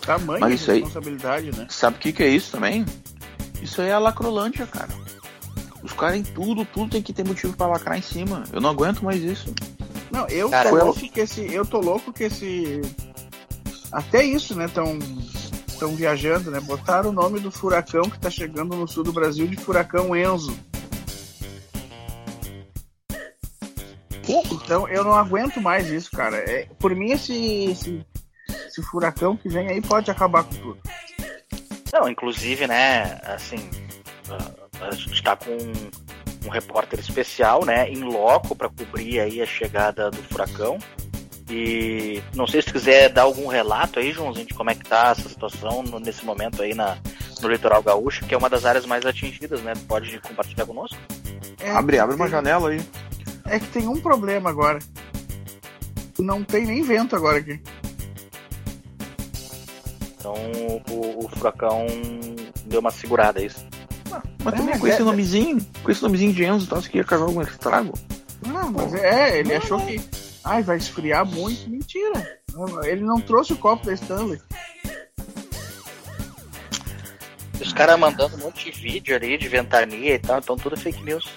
Tamanho 0.00 0.40
Mas 0.40 0.60
isso 0.60 0.72
responsabilidade, 0.72 1.50
aí, 1.50 1.56
né? 1.56 1.66
Sabe 1.70 1.96
o 1.96 2.00
que, 2.00 2.12
que 2.12 2.24
é 2.24 2.28
isso 2.28 2.50
também? 2.50 2.84
Isso 3.62 3.80
aí 3.80 3.90
é 3.90 3.92
a 3.92 3.98
lacrolândia, 4.00 4.66
cara. 4.66 4.88
Os 5.84 5.92
caras 5.92 6.16
em 6.16 6.24
tudo, 6.24 6.64
tudo 6.64 6.90
tem 6.90 7.02
que 7.02 7.12
ter 7.12 7.24
motivo 7.24 7.56
para 7.56 7.68
lacrar 7.68 7.96
em 7.96 8.02
cima. 8.02 8.42
Eu 8.52 8.60
não 8.60 8.70
aguento 8.70 9.04
mais 9.04 9.22
isso. 9.22 9.54
Não, 10.10 10.26
eu 10.26 10.50
cara, 10.50 10.70
tô 10.70 10.76
louco 10.76 10.98
que 10.98 11.20
esse. 11.20 11.54
Eu 11.54 11.64
tô 11.64 11.78
louco 11.78 12.12
que 12.12 12.24
esse. 12.24 12.82
Até 13.92 14.24
isso, 14.24 14.56
né? 14.56 14.66
Tão, 14.66 14.98
tão 15.78 15.94
viajando, 15.94 16.50
né? 16.50 16.60
Botaram 16.60 17.10
o 17.10 17.12
nome 17.12 17.40
do 17.40 17.50
furacão 17.50 18.02
que 18.02 18.18
tá 18.18 18.30
chegando 18.30 18.76
no 18.76 18.88
sul 18.88 19.04
do 19.04 19.12
Brasil 19.12 19.46
de 19.46 19.56
furacão 19.56 20.16
Enzo. 20.16 20.56
Então 24.66 24.88
eu 24.88 25.04
não 25.04 25.14
aguento 25.14 25.60
mais 25.60 25.88
isso, 25.88 26.10
cara. 26.10 26.36
É, 26.38 26.66
por 26.78 26.94
mim, 26.94 27.12
esse, 27.12 27.66
esse, 27.70 28.04
esse 28.66 28.82
furacão 28.82 29.36
que 29.36 29.48
vem 29.48 29.68
aí 29.68 29.80
pode 29.80 30.10
acabar 30.10 30.42
com 30.42 30.54
tudo. 30.54 30.78
Não, 31.92 32.08
inclusive, 32.08 32.66
né, 32.66 33.20
assim, 33.22 33.70
a 34.80 34.94
gente 34.94 35.14
está 35.14 35.36
com 35.36 35.56
um 36.44 36.50
repórter 36.50 36.98
especial, 36.98 37.64
né, 37.64 37.88
em 37.88 38.02
loco 38.02 38.54
para 38.54 38.68
cobrir 38.68 39.20
aí 39.20 39.40
a 39.40 39.46
chegada 39.46 40.10
do 40.10 40.22
furacão. 40.24 40.78
E 41.48 42.20
não 42.34 42.46
sei 42.46 42.60
se 42.60 42.72
quiser 42.72 43.08
dar 43.08 43.22
algum 43.22 43.46
relato 43.46 44.00
aí, 44.00 44.12
Joãozinho, 44.12 44.46
de 44.46 44.54
como 44.54 44.70
é 44.70 44.74
que 44.74 44.84
tá 44.84 45.14
essa 45.16 45.28
situação 45.28 45.82
no, 45.82 46.00
nesse 46.00 46.24
momento 46.24 46.62
aí 46.62 46.74
na, 46.74 46.98
no 47.40 47.48
litoral 47.48 47.82
gaúcho, 47.82 48.24
que 48.26 48.34
é 48.34 48.38
uma 48.38 48.50
das 48.50 48.64
áreas 48.64 48.84
mais 48.84 49.06
atingidas, 49.06 49.62
né? 49.62 49.72
Pode 49.86 50.18
compartilhar 50.20 50.66
conosco? 50.66 50.98
É, 51.60 51.70
abre, 51.70 51.98
abre 51.98 52.16
uma 52.16 52.28
janela 52.28 52.70
aí. 52.70 52.80
É 53.44 53.60
que 53.60 53.68
tem 53.68 53.86
um 53.86 54.00
problema 54.00 54.50
agora. 54.50 54.80
Não 56.18 56.42
tem 56.42 56.66
nem 56.66 56.82
vento 56.82 57.14
agora 57.14 57.38
aqui. 57.38 57.60
Então 60.18 60.34
o, 60.90 61.24
o 61.24 61.28
furacão 61.28 61.86
deu 62.64 62.80
uma 62.80 62.90
segurada, 62.90 63.40
é 63.40 63.46
isso. 63.46 63.64
Ah, 64.10 64.20
mas 64.42 64.54
também 64.54 64.74
é, 64.74 64.78
com 64.78 64.86
esse 64.88 65.00
é, 65.00 65.04
nomezinho, 65.04 65.64
com 65.82 65.90
esse 65.90 66.02
nomezinho 66.02 66.32
de 66.32 66.44
Enzo, 66.44 66.74
acha 66.74 66.88
que 66.88 66.98
ia 66.98 67.04
causar 67.04 67.26
algum 67.26 67.42
estrago? 67.42 67.96
Não, 68.44 68.70
mas 68.70 68.94
é, 68.94 69.38
ele 69.38 69.50
não, 69.50 69.56
achou 69.56 69.78
não. 69.78 69.86
que. 69.86 70.00
Ai, 70.46 70.62
vai 70.62 70.76
esfriar 70.76 71.26
muito. 71.26 71.68
Mentira. 71.68 72.38
Ele 72.84 73.02
não 73.02 73.20
trouxe 73.20 73.52
o 73.52 73.58
copo 73.58 73.84
da 73.84 73.92
Stanley. 73.92 74.40
Os 77.60 77.72
caras 77.72 77.98
mandando 77.98 78.36
um 78.36 78.38
monte 78.38 78.70
de 78.70 78.80
vídeo 78.80 79.16
ali 79.16 79.36
de 79.36 79.48
ventania 79.48 80.14
e 80.14 80.18
tal, 80.18 80.38
então 80.38 80.56
tudo 80.56 80.76
fake 80.76 81.02
news. 81.02 81.28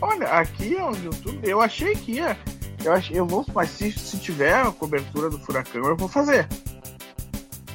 Olha, 0.00 0.26
aqui 0.28 0.76
é 0.76 0.84
onde 0.84 1.06
eu 1.06 1.12
tô, 1.12 1.30
eu 1.42 1.60
achei 1.60 1.94
que 1.94 2.12
ia. 2.12 2.36
Eu, 2.84 2.92
achei, 2.92 3.18
eu 3.18 3.26
vou, 3.26 3.46
mas 3.54 3.70
se, 3.70 3.90
se 3.92 4.18
tiver 4.18 4.54
a 4.54 4.70
cobertura 4.70 5.30
do 5.30 5.38
furacão, 5.38 5.82
eu 5.84 5.96
vou 5.96 6.08
fazer. 6.08 6.46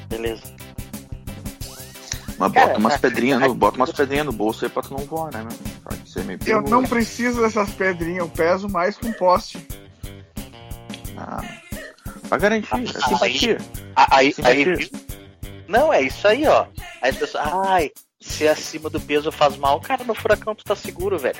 Beleza. 0.07 0.43
Mas 2.37 2.51
bota 2.51 2.77
umas 2.77 2.97
pedrinhas 2.97 3.39
no, 3.39 3.55
bota 3.55 3.77
umas 3.77 3.91
pedrinhas 3.91 4.25
no 4.25 4.33
bolso 4.33 4.65
aí 4.65 4.69
pra 4.69 4.83
tu 4.83 4.93
não 4.93 5.03
voar, 5.05 5.33
né, 5.33 5.43
meu? 5.43 5.57
eu 6.45 6.61
não 6.61 6.83
preciso 6.83 7.41
dessas 7.41 7.71
pedrinhas, 7.71 8.19
eu 8.19 8.29
peso 8.29 8.69
mais 8.69 8.97
um 9.03 9.11
poste. 9.13 9.65
Ah, 11.17 11.41
pra 12.29 12.37
garantir, 12.37 12.73
é 12.73 13.01
simpatia. 13.01 13.57
Aí, 13.95 14.33
aí, 14.43 14.65
aí, 14.65 14.89
não, 15.67 15.91
é 15.91 16.01
isso 16.01 16.27
aí, 16.27 16.47
ó. 16.47 16.65
Aí 17.01 17.09
as 17.09 17.17
pessoas, 17.17 17.43
ai, 17.47 17.91
se 18.19 18.47
acima 18.47 18.89
do 18.89 18.99
peso 18.99 19.31
faz 19.31 19.57
mal, 19.57 19.79
cara, 19.81 20.03
no 20.03 20.15
furacão 20.15 20.55
tu 20.55 20.63
tá 20.63 20.75
seguro, 20.75 21.17
velho. 21.17 21.39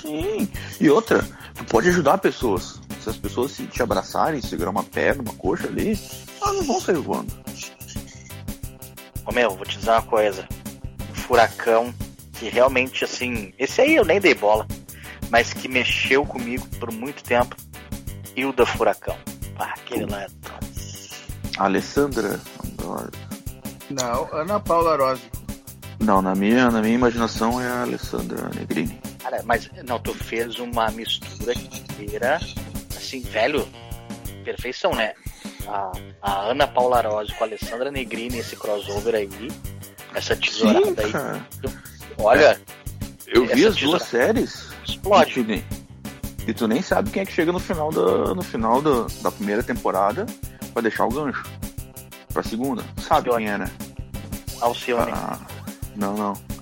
Sim. 0.00 0.48
E 0.80 0.90
outra, 0.90 1.24
tu 1.54 1.64
pode 1.64 1.88
ajudar 1.88 2.18
pessoas. 2.18 2.80
Se 3.00 3.10
as 3.10 3.16
pessoas 3.16 3.52
se 3.52 3.66
te 3.66 3.82
abraçarem, 3.82 4.40
segurar 4.40 4.70
uma 4.70 4.84
perna, 4.84 5.22
uma 5.22 5.34
coxa 5.34 5.66
ali, 5.66 5.98
elas 6.40 6.56
não 6.56 6.64
vão 6.64 6.80
sair 6.80 6.96
voando. 6.96 7.32
Ô 9.24 9.32
meu, 9.32 9.50
vou 9.50 9.64
te 9.64 9.78
dizer 9.78 9.90
uma 9.90 10.02
coisa. 10.02 10.46
Furacão 11.14 11.92
que 12.34 12.48
realmente 12.48 13.04
assim. 13.04 13.52
Esse 13.58 13.80
aí 13.80 13.94
eu 13.94 14.04
nem 14.04 14.20
dei 14.20 14.34
bola. 14.34 14.66
Mas 15.30 15.52
que 15.52 15.68
mexeu 15.68 16.26
comigo 16.26 16.66
por 16.78 16.92
muito 16.92 17.22
tempo. 17.22 17.56
Hilda 18.36 18.66
Furacão. 18.66 19.16
Ah, 19.58 19.74
aquele 19.76 20.06
lá 20.06 20.22
é 20.22 20.26
Alessandra. 21.58 22.40
Não, 23.90 24.28
Ana 24.32 24.58
Paula 24.58 24.96
Rose. 24.96 25.22
Não, 26.00 26.20
na 26.20 26.34
minha, 26.34 26.70
na 26.70 26.80
minha 26.80 26.94
imaginação 26.94 27.60
é 27.60 27.66
a 27.66 27.82
Alessandra 27.82 28.48
Negrini. 28.54 28.98
Cara, 29.22 29.42
mas 29.44 29.70
não, 29.86 29.98
tu 29.98 30.12
fez 30.14 30.58
uma 30.58 30.90
mistura 30.90 31.54
que 31.54 32.16
era 32.16 32.40
assim, 32.96 33.20
velho, 33.20 33.68
perfeição, 34.44 34.92
né? 34.92 35.12
A, 35.66 35.92
a 36.22 36.40
Ana 36.50 36.66
Paula 36.66 37.02
Rose 37.02 37.32
com 37.34 37.44
a 37.44 37.46
Alessandra 37.46 37.90
Negrini, 37.90 38.38
esse 38.38 38.56
crossover 38.56 39.14
aí, 39.14 39.28
essa 40.14 40.34
tesourada 40.34 41.06
Sim, 41.06 41.16
aí. 41.16 41.72
Olha. 42.18 42.60
Eu 43.26 43.46
vi 43.46 43.64
as 43.66 43.76
duas 43.76 44.02
séries. 44.02 44.70
Explode. 44.86 45.40
E 45.40 45.44
nem, 45.44 45.64
e 46.46 46.54
tu 46.54 46.66
nem 46.66 46.82
sabe 46.82 47.10
quem 47.10 47.22
é 47.22 47.26
que 47.26 47.32
chega 47.32 47.52
no 47.52 47.60
final 47.60 47.90
da, 47.90 48.34
no 48.34 48.42
final 48.42 48.80
da, 48.82 49.06
da 49.22 49.30
primeira 49.30 49.62
temporada 49.62 50.26
pra 50.72 50.82
deixar 50.82 51.06
o 51.06 51.10
gancho. 51.10 51.44
Pra 52.32 52.42
segunda. 52.42 52.82
Sabe 52.96 53.28
Alcione. 53.28 53.44
quem 53.44 53.52
é, 53.52 53.58
né? 53.58 53.70
Alcione. 54.60 55.12
Ah, 55.12 55.38
não, 55.96 56.16
não 56.16 56.52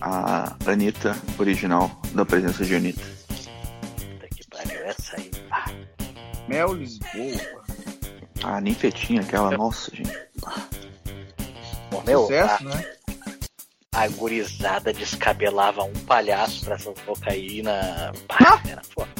a 0.00 0.56
Anitta 0.66 1.16
original 1.38 1.90
da 2.14 2.24
presença 2.24 2.64
de 2.64 2.74
Anitta. 2.74 3.02
Puta 3.28 4.28
que 4.28 4.48
pariu, 4.48 4.84
essa 4.84 5.16
aí. 5.16 5.30
Ah. 5.50 5.70
Mel 6.46 6.72
Lisboa. 6.74 7.64
A 8.42 8.60
ninfetinha, 8.60 9.20
aquela, 9.22 9.56
nossa, 9.56 9.94
gente. 9.94 10.16
Pô, 11.90 12.02
meu, 12.06 12.22
Sucesso, 12.22 12.68
a, 12.68 12.74
né? 12.74 12.92
A 13.98 14.06
gurizada 14.06 14.92
descabelava 14.92 15.82
um 15.82 15.92
palhaço 15.92 16.64
pra 16.64 16.76
essa 16.76 16.92
cocaína. 17.04 18.12
Ah! 18.28 18.60
Era 18.64 18.80
foda. 18.94 19.10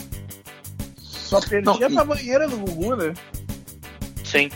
Só 0.96 1.40
perdia 1.40 1.88
Não, 1.88 1.94
pra 1.96 2.04
banheira 2.04 2.48
do 2.48 2.58
Gugu, 2.58 2.94
né? 2.94 3.12
Sim. 4.22 4.48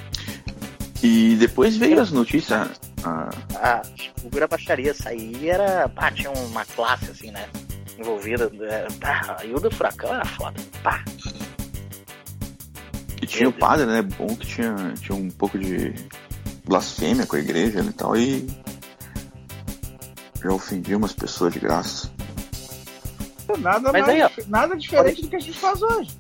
E 1.02 1.35
depois 1.35 1.76
veio 1.76 2.00
as 2.00 2.12
notícias 2.12 2.71
ah. 3.02 3.31
A 3.57 3.83
figura 4.21 4.47
baixaria 4.47 4.95
sair 4.95 5.49
era. 5.49 5.91
Tinha 6.14 6.31
uma 6.31 6.64
classe 6.67 7.11
assim, 7.11 7.33
né? 7.33 7.49
Envolvida. 7.99 8.49
É, 8.61 8.87
pá, 9.00 9.38
e 9.45 9.52
o 9.52 9.59
do 9.59 9.73
Furacão 9.73 10.14
era 10.14 10.25
foda. 10.25 10.62
Pá. 10.85 11.02
E 13.21 13.26
tinha 13.26 13.49
o 13.49 13.52
padre, 13.52 13.87
né? 13.87 14.02
Bom 14.02 14.37
que 14.37 14.47
tinha, 14.47 14.95
tinha 15.00 15.19
um 15.19 15.29
pouco 15.31 15.59
de 15.59 15.93
blasfêmia 16.64 17.26
com 17.26 17.35
a 17.35 17.41
igreja 17.41 17.81
e 17.81 17.93
tal, 17.93 18.17
e 18.17 18.47
já 20.43 20.51
ofendia 20.53 20.97
umas 20.97 21.13
pessoas 21.13 21.53
de 21.53 21.59
graça. 21.61 22.11
Nada, 23.59 23.93
Mas 23.93 24.07
mais, 24.07 24.23
aí, 24.39 24.45
nada 24.49 24.77
diferente 24.77 25.23
do 25.23 25.29
que 25.29 25.37
a 25.37 25.41
gente 25.41 25.59
faz 25.59 25.83
hoje. 25.83 26.11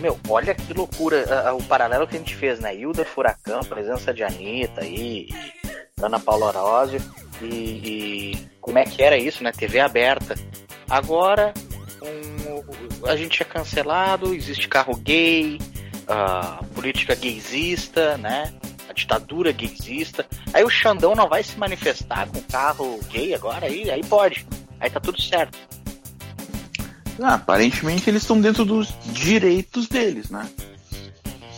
Meu, 0.00 0.18
olha 0.28 0.54
que 0.54 0.74
loucura 0.74 1.24
a- 1.28 1.48
a- 1.50 1.54
o 1.54 1.62
paralelo 1.62 2.06
que 2.06 2.16
a 2.16 2.18
gente 2.18 2.34
fez, 2.34 2.58
né? 2.60 2.74
Hilda 2.76 3.04
Furacão, 3.04 3.60
presença 3.60 4.12
de 4.12 4.22
Anitta 4.22 4.82
aí, 4.82 5.28
e 5.30 5.34
Ana 6.02 6.18
Paula 6.18 6.48
Arósio, 6.48 7.00
e, 7.40 7.46
e 7.46 8.48
como 8.60 8.78
é 8.78 8.84
que 8.84 9.02
era 9.02 9.16
isso, 9.16 9.42
né? 9.42 9.52
TV 9.52 9.80
aberta. 9.80 10.34
Agora, 10.90 11.54
um, 12.02 13.06
a 13.08 13.16
gente 13.16 13.40
é 13.40 13.44
cancelado, 13.46 14.34
existe 14.34 14.68
carro 14.68 14.94
gay, 14.96 15.58
a 16.06 16.62
política 16.74 17.14
gaysista, 17.14 18.18
né? 18.18 18.52
A 18.92 18.94
ditadura 18.94 19.52
gaysista. 19.52 20.26
Aí 20.52 20.62
o 20.62 20.68
Xandão 20.68 21.14
não 21.14 21.26
vai 21.26 21.42
se 21.42 21.58
manifestar 21.58 22.28
com 22.28 22.42
carro 22.42 23.00
gay 23.08 23.32
agora? 23.32 23.64
Aí, 23.64 23.90
aí 23.90 24.04
pode. 24.04 24.46
Aí 24.78 24.90
tá 24.90 25.00
tudo 25.00 25.18
certo. 25.18 25.58
Ah, 27.22 27.34
aparentemente 27.34 28.10
eles 28.10 28.22
estão 28.22 28.38
dentro 28.38 28.66
dos 28.66 28.94
direitos 29.06 29.88
deles, 29.88 30.28
né? 30.28 30.46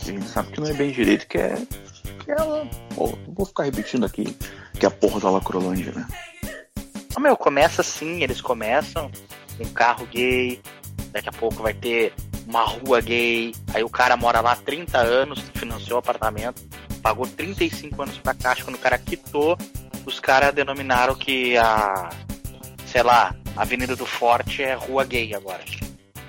A 0.01 0.05
gente 0.05 0.27
sabe 0.27 0.51
que 0.51 0.61
não 0.61 0.67
é 0.67 0.73
bem 0.73 0.91
direito, 0.91 1.27
que 1.27 1.37
é. 1.37 1.55
Que 2.23 2.31
é 2.31 2.35
vou 2.95 3.45
ficar 3.45 3.63
repetindo 3.63 4.05
aqui 4.05 4.35
que 4.79 4.85
é 4.85 4.89
a 4.89 4.91
porra 4.91 5.19
da 5.19 5.29
Lacrolândia, 5.29 5.91
né? 5.93 6.07
Ah, 7.15 7.19
meu, 7.19 7.35
começa 7.37 7.81
assim, 7.81 8.21
eles 8.23 8.41
começam 8.41 9.09
com 9.57 9.63
um 9.63 9.73
carro 9.73 10.05
gay, 10.07 10.61
daqui 11.11 11.29
a 11.29 11.31
pouco 11.31 11.63
vai 11.63 11.73
ter 11.73 12.13
uma 12.45 12.63
rua 12.63 13.01
gay, 13.01 13.53
aí 13.73 13.83
o 13.83 13.89
cara 13.89 14.17
mora 14.17 14.41
lá 14.41 14.51
há 14.51 14.55
30 14.55 14.97
anos, 14.97 15.39
financiou 15.55 15.95
o 15.95 15.99
apartamento, 15.99 16.61
pagou 17.05 17.27
35 17.27 18.01
anos 18.01 18.17
pra 18.17 18.33
caixa, 18.33 18.63
quando 18.63 18.77
o 18.77 18.79
cara 18.79 18.97
quitou, 18.97 19.55
os 20.07 20.19
caras 20.19 20.51
denominaram 20.55 21.13
que 21.13 21.55
a, 21.55 22.09
sei 22.87 23.03
lá, 23.03 23.35
a 23.55 23.61
Avenida 23.61 23.95
do 23.95 24.07
Forte 24.07 24.63
é 24.63 24.73
rua 24.73 25.05
gay 25.05 25.31
agora. 25.35 25.63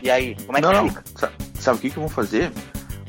E 0.03 0.11
aí, 0.11 0.37
como 0.45 0.59
é 0.59 0.61
que 0.61 0.67
não, 0.67 0.73
não. 0.75 0.89
fica? 0.91 1.03
Sa- 1.17 1.33
Sabe 1.59 1.79
o 1.79 1.81
que, 1.81 1.89
que 1.89 1.99
vão 1.99 2.11
fazer? 2.11 2.53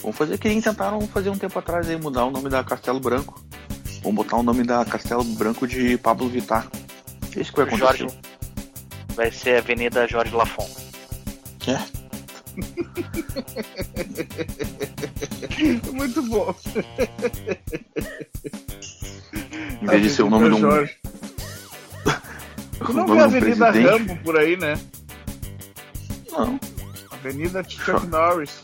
Vão 0.01 0.13
fazer 0.13 0.37
que 0.37 0.47
nem 0.47 0.61
tentaram 0.61 1.01
fazer 1.09 1.29
um 1.29 1.37
tempo 1.37 1.59
atrás 1.59 1.89
aí, 1.89 1.97
mudar 1.97 2.23
o 2.23 2.31
nome 2.31 2.49
da 2.49 2.63
Castelo 2.63 3.01
Branco. 3.01 3.43
Vão 4.01 4.15
botar 4.15 4.37
o 4.37 4.43
nome 4.43 4.63
da 4.63 4.85
Castelo 4.85 5.25
Branco 5.25 5.67
de 5.67 5.97
Pablo 5.97 6.29
Vittar. 6.29 6.69
É 7.35 7.41
isso 7.41 7.51
que 7.51 7.57
vai 7.57 7.67
acontecer. 7.67 7.97
Jorge, 7.97 8.19
vai 9.13 9.29
ser 9.29 9.57
Avenida 9.57 10.07
Jorge 10.07 10.33
Lafon. 10.33 10.69
É. 11.67 11.77
Muito 15.93 16.21
bom. 16.23 16.53
Em 19.81 19.85
vez 19.85 20.03
de 20.03 20.09
ser 20.09 20.23
o 20.23 20.29
nome 20.29 20.49
de 20.49 20.55
um. 20.55 20.59
Jorge. 20.59 20.95
Tu 22.77 22.93
não 22.93 23.07
vê 23.07 23.19
a 23.19 23.25
Avenida 23.25 23.71
presidente. 23.71 23.91
Rambo 23.91 24.15
por 24.23 24.37
aí, 24.37 24.55
né? 24.55 24.79
Não. 26.31 26.59
Avenida 27.11 27.63
Chuck 27.67 28.05
Norris. 28.05 28.61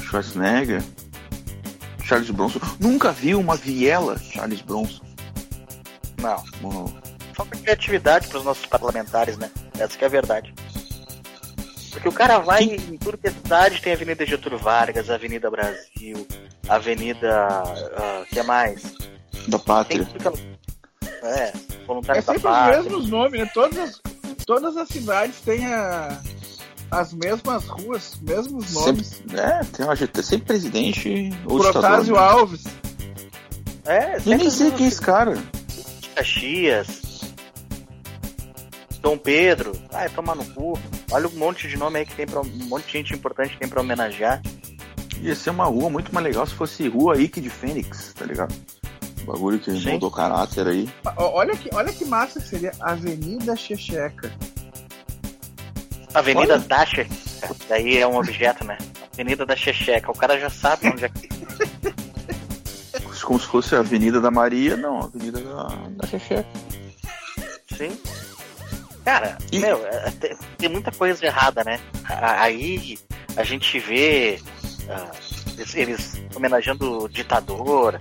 Schwarzenegger. 0.00 0.82
Charles 2.04 2.30
Bronson. 2.30 2.60
Nunca 2.78 3.10
vi 3.10 3.34
uma 3.34 3.56
viela 3.56 4.16
Charles 4.18 4.62
Bronson. 4.62 5.02
Não. 6.20 6.42
Bom, 6.60 6.92
falta 7.34 7.56
criatividade 7.56 8.28
para 8.28 8.38
os 8.38 8.44
nossos 8.44 8.66
parlamentares, 8.66 9.36
né? 9.36 9.50
Essa 9.78 9.98
que 9.98 10.04
é 10.04 10.06
a 10.06 10.10
verdade. 10.10 10.54
Porque 11.92 12.08
o 12.08 12.12
cara 12.12 12.38
vai 12.38 12.64
em 12.64 12.96
tudo 12.98 13.18
que 13.18 13.28
é 13.28 13.30
cidade, 13.30 13.80
tem 13.80 13.92
a 13.92 13.96
Avenida 13.96 14.26
Getúlio 14.26 14.58
Vargas, 14.58 15.08
a 15.10 15.14
Avenida 15.14 15.50
Brasil, 15.50 16.26
a 16.68 16.74
Avenida. 16.76 17.46
ah, 17.96 18.24
que 18.28 18.42
mais? 18.42 18.82
Da 19.48 19.58
pátria. 19.58 20.04
que 20.04 20.28
É, 21.22 21.28
É 21.48 21.52
voluntário 21.86 22.22
da 22.22 22.32
sempre 22.32 22.36
os 22.38 22.42
pátria. 22.42 22.82
mesmos 22.82 23.08
nomes, 23.08 23.40
né? 23.40 23.50
Todas 23.52 23.78
as, 23.78 24.00
todas 24.46 24.76
as 24.76 24.88
cidades 24.88 25.40
têm 25.42 25.66
a, 25.66 26.18
as 26.90 27.12
mesmas 27.12 27.64
ruas, 27.66 28.18
mesmos 28.22 28.72
nomes. 28.72 29.06
Sempre, 29.08 29.40
é, 29.40 29.60
tem 29.64 29.84
uma, 29.86 29.96
tem 29.96 30.22
sempre 30.22 30.46
presidente 30.46 31.08
ou 31.44 31.58
ditador. 31.58 31.72
Protásio 31.72 32.14
né? 32.14 32.20
Alves. 32.20 32.64
É, 33.84 34.16
Eu 34.16 34.20
sempre 34.20 34.36
nem 34.38 34.50
sei 34.50 34.70
quem 34.70 34.86
é 34.86 34.88
esse 34.88 35.00
cara. 35.00 35.34
Caxias. 36.14 37.02
Dom 39.00 39.18
Pedro. 39.18 39.72
Ai, 39.92 40.08
tomar 40.10 40.36
no 40.36 40.44
cu. 40.54 40.78
Olha 41.12 41.28
um 41.28 41.32
monte 41.32 41.68
de 41.68 41.76
nome 41.76 41.98
aí 41.98 42.06
que 42.06 42.14
tem 42.14 42.26
pra. 42.26 42.40
Um 42.40 42.68
monte 42.68 42.86
de 42.86 42.92
gente 42.92 43.14
importante 43.14 43.50
que 43.50 43.58
tem 43.58 43.68
pra 43.68 43.82
homenagear. 43.82 44.40
Ia 45.20 45.34
ser 45.34 45.50
uma 45.50 45.66
rua 45.66 45.90
muito 45.90 46.12
mais 46.12 46.24
legal 46.26 46.46
se 46.46 46.54
fosse 46.54 46.88
rua 46.88 47.20
Ike 47.20 47.40
de 47.40 47.50
Fênix, 47.50 48.14
tá 48.14 48.24
ligado? 48.24 48.54
Um 49.20 49.26
bagulho 49.26 49.58
que 49.58 49.70
Sim. 49.70 49.92
mudou 49.92 50.10
caráter 50.10 50.66
aí. 50.66 50.88
Olha 51.16 51.54
que, 51.54 51.68
olha 51.72 51.92
que 51.92 52.04
massa 52.06 52.40
que 52.40 52.48
seria 52.48 52.72
Avenida 52.80 53.54
Checheca. 53.54 54.32
Avenida 56.14 56.54
Olha. 56.54 56.58
da 56.58 56.84
Checheca. 56.84 57.54
Daí 57.68 57.98
é 57.98 58.06
um 58.06 58.16
objeto, 58.16 58.64
né? 58.64 58.78
Avenida 59.12 59.44
da 59.46 59.54
Checheca. 59.54 60.10
O 60.10 60.16
cara 60.16 60.40
já 60.40 60.50
sabe 60.50 60.88
onde 60.88 61.04
é 61.04 61.08
que. 61.08 61.28
Como 63.22 63.38
se 63.38 63.46
fosse 63.46 63.74
a 63.76 63.78
Avenida 63.78 64.20
da 64.20 64.30
Maria, 64.30 64.76
não, 64.76 65.00
a 65.00 65.04
Avenida 65.04 65.40
da, 65.40 65.68
da 65.90 66.06
Xexé. 66.06 66.44
Sim. 67.76 67.96
Cara, 69.04 69.36
E- 69.50 69.58
meu, 69.58 69.84
é, 69.86 70.10
tem, 70.58 70.68
muita 70.68 70.92
coisa 70.92 71.24
errada, 71.24 71.64
né? 71.64 71.80
Aí 72.04 72.98
a 73.36 73.42
gente 73.42 73.78
vê 73.78 74.40
ah, 74.88 75.10
eles, 75.58 75.74
eles 75.74 76.22
homenageando 76.34 77.08
ditador, 77.08 77.98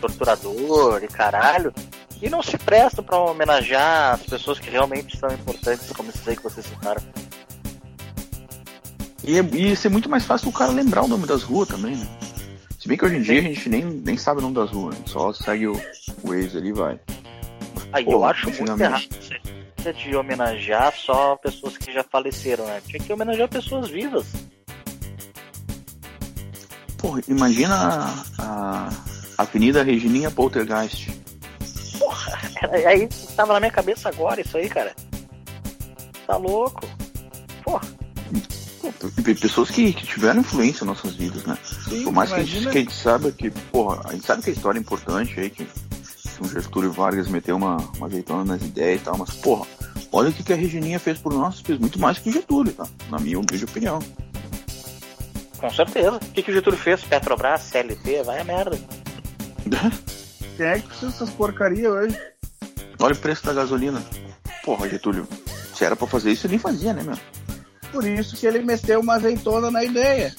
torturador 0.00 1.02
e 1.02 1.08
caralho, 1.08 1.72
e 2.20 2.28
não 2.28 2.42
se 2.42 2.58
prestam 2.58 3.04
pra 3.04 3.18
homenagear 3.18 4.14
as 4.14 4.22
pessoas 4.22 4.58
que 4.58 4.70
realmente 4.70 5.16
são 5.16 5.30
importantes, 5.30 5.90
como 5.92 6.10
esses 6.10 6.26
aí 6.26 6.36
que 6.36 6.42
vocês 6.42 6.66
citaram. 6.66 7.02
E 9.24 9.38
é- 9.38 9.42
ia 9.42 9.76
ser 9.76 9.88
muito 9.88 10.08
mais 10.10 10.24
fácil 10.24 10.48
o 10.48 10.52
cara 10.52 10.72
lembrar 10.72 11.04
o 11.04 11.08
nome 11.08 11.26
das 11.26 11.42
ruas 11.42 11.68
também, 11.68 11.96
né? 11.96 12.06
Se 12.80 12.88
bem 12.88 12.98
que 12.98 13.04
hoje 13.04 13.16
em 13.16 13.22
dia 13.22 13.38
a 13.38 13.42
gente 13.42 13.68
nem, 13.68 13.84
nem 13.84 14.16
sabe 14.16 14.40
o 14.40 14.42
nome 14.42 14.56
das 14.56 14.70
ruas, 14.70 14.96
só 15.06 15.32
segue 15.32 15.68
o, 15.68 15.80
o 16.24 16.28
Waze 16.30 16.56
ali 16.58 16.70
e 16.70 16.72
vai. 16.72 16.98
Aí 17.92 18.04
Pô, 18.04 18.12
eu 18.12 18.24
acho 18.24 18.46
muito 18.50 18.82
errado 18.82 19.04
de 19.90 20.14
homenagear 20.14 20.92
só 20.94 21.36
pessoas 21.36 21.78
que 21.78 21.90
já 21.90 22.04
faleceram, 22.04 22.66
né? 22.66 22.82
Tinha 22.86 23.02
que 23.02 23.10
homenagear 23.10 23.48
pessoas 23.48 23.88
vivas. 23.88 24.26
Porra, 26.98 27.22
imagina 27.26 27.74
a, 28.38 28.88
a 29.38 29.42
Avenida 29.42 29.82
Regininha 29.82 30.30
Poltergeist. 30.30 31.10
Porra, 31.98 32.38
aí 32.86 33.08
tava 33.34 33.54
na 33.54 33.60
minha 33.60 33.72
cabeça 33.72 34.08
agora 34.08 34.40
isso 34.40 34.56
aí, 34.58 34.68
cara. 34.68 34.94
Tá 36.26 36.36
louco. 36.36 36.86
Porra. 37.64 37.82
Pessoas 39.40 39.70
que, 39.70 39.92
que 39.92 40.06
tiveram 40.06 40.40
influência 40.40 40.84
nas 40.84 40.96
nossas 40.96 41.16
vidas, 41.16 41.44
né? 41.44 41.56
Sim, 41.88 42.04
Por 42.04 42.12
mais 42.12 42.32
que 42.32 42.40
a, 42.40 42.44
gente, 42.44 42.68
que 42.68 42.78
a 42.78 42.80
gente 42.80 42.92
saiba 42.92 43.32
que, 43.32 43.50
porra, 43.50 44.02
a 44.04 44.12
gente 44.12 44.26
sabe 44.26 44.42
que 44.42 44.50
a 44.50 44.52
história 44.52 44.78
é 44.78 44.80
importante 44.80 45.38
aí, 45.40 45.50
que 45.50 45.66
o 46.42 46.48
Getúlio 46.48 46.92
Vargas 46.92 47.28
meteu 47.28 47.56
uma, 47.56 47.76
uma 47.96 48.06
azeitona 48.06 48.44
nas 48.44 48.62
ideias 48.62 49.00
e 49.00 49.04
tal, 49.04 49.16
mas, 49.16 49.30
porra, 49.34 49.66
olha 50.12 50.30
o 50.30 50.32
que, 50.32 50.42
que 50.42 50.52
a 50.52 50.56
Regininha 50.56 50.98
fez 50.98 51.18
por 51.18 51.32
nós, 51.32 51.60
fez 51.60 51.78
muito 51.78 51.98
mais 51.98 52.18
que 52.18 52.28
o 52.28 52.32
Getúlio, 52.32 52.72
tá? 52.72 52.86
Na 53.10 53.18
minha 53.18 53.38
humilde 53.38 53.64
opinião. 53.64 53.98
Com 55.58 55.70
certeza. 55.70 56.16
O 56.16 56.32
que, 56.32 56.42
que 56.42 56.50
o 56.50 56.54
Getúlio 56.54 56.78
fez? 56.78 57.04
Petrobras, 57.04 57.62
CLT, 57.62 58.24
vai 58.24 58.40
a 58.40 58.44
merda. 58.44 58.78
Quem 60.56 60.66
é 60.66 60.78
que 60.78 60.86
precisa 60.86 61.10
dessas 61.12 61.30
porcaria 61.30 61.90
hoje? 61.90 62.18
olha 63.00 63.14
o 63.14 63.18
preço 63.18 63.44
da 63.44 63.52
gasolina. 63.52 64.02
Porra, 64.64 64.88
Getúlio, 64.88 65.26
se 65.74 65.84
era 65.84 65.96
pra 65.96 66.06
fazer 66.06 66.32
isso, 66.32 66.46
ele 66.46 66.52
nem 66.52 66.58
fazia, 66.60 66.92
né, 66.92 67.02
meu? 67.02 67.18
Por 67.90 68.06
isso 68.06 68.36
que 68.36 68.46
ele 68.46 68.60
meteu 68.60 69.00
uma 69.00 69.14
azeitona 69.14 69.70
na 69.70 69.84
ideia. 69.84 70.34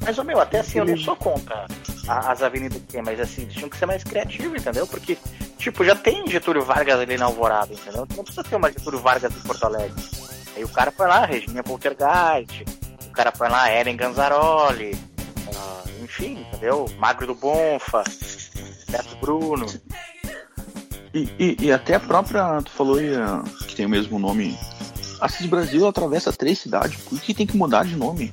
Mas, 0.00 0.18
ô, 0.18 0.24
meu, 0.24 0.40
até 0.40 0.60
assim, 0.60 0.78
eu 0.78 0.84
não 0.84 0.96
sou 0.96 1.16
contra 1.16 1.66
as 2.06 2.42
avenidas 2.42 2.78
que 2.78 2.86
tem, 2.86 3.02
mas 3.02 3.20
assim, 3.20 3.42
eles 3.42 3.54
tinham 3.54 3.68
que 3.68 3.76
ser 3.76 3.86
mais 3.86 4.02
criativos, 4.02 4.60
entendeu? 4.60 4.86
Porque, 4.86 5.18
tipo, 5.58 5.84
já 5.84 5.94
tem 5.94 6.26
Getúlio 6.28 6.64
Vargas 6.64 6.98
ali 6.98 7.16
na 7.16 7.26
Alvorada, 7.26 7.72
entendeu? 7.72 8.04
Então 8.04 8.16
não 8.16 8.24
precisa 8.24 8.44
ter 8.44 8.56
uma 8.56 8.70
Getúlio 8.70 9.00
Vargas 9.00 9.32
em 9.34 9.40
Porto 9.40 9.64
Alegre. 9.64 10.02
Aí 10.56 10.64
o 10.64 10.68
cara 10.68 10.90
foi 10.90 11.06
lá, 11.06 11.24
Regininha 11.24 11.62
Poltergeist, 11.62 12.64
o 13.06 13.12
cara 13.12 13.32
foi 13.32 13.48
lá, 13.48 13.70
Eren 13.70 13.96
Ganzaroli, 13.96 14.98
ah, 15.54 15.82
enfim, 16.02 16.44
entendeu? 16.48 16.86
Magro 16.98 17.26
do 17.26 17.34
Bonfa, 17.34 18.02
Beto 18.90 19.16
Bruno. 19.20 19.66
E, 21.12 21.28
e, 21.38 21.56
e 21.66 21.72
até 21.72 21.94
a 21.94 22.00
própria, 22.00 22.62
tu 22.62 22.70
falou 22.70 22.98
aí, 22.98 23.14
ah, 23.14 23.42
que 23.66 23.76
tem 23.76 23.86
o 23.86 23.88
mesmo 23.88 24.18
nome. 24.18 24.58
A 25.20 25.28
Cis 25.28 25.46
Brasil 25.46 25.86
atravessa 25.86 26.32
três 26.32 26.58
cidades, 26.58 27.00
por 27.02 27.20
que 27.20 27.34
tem 27.34 27.46
que 27.46 27.56
mudar 27.56 27.84
de 27.84 27.94
nome? 27.94 28.32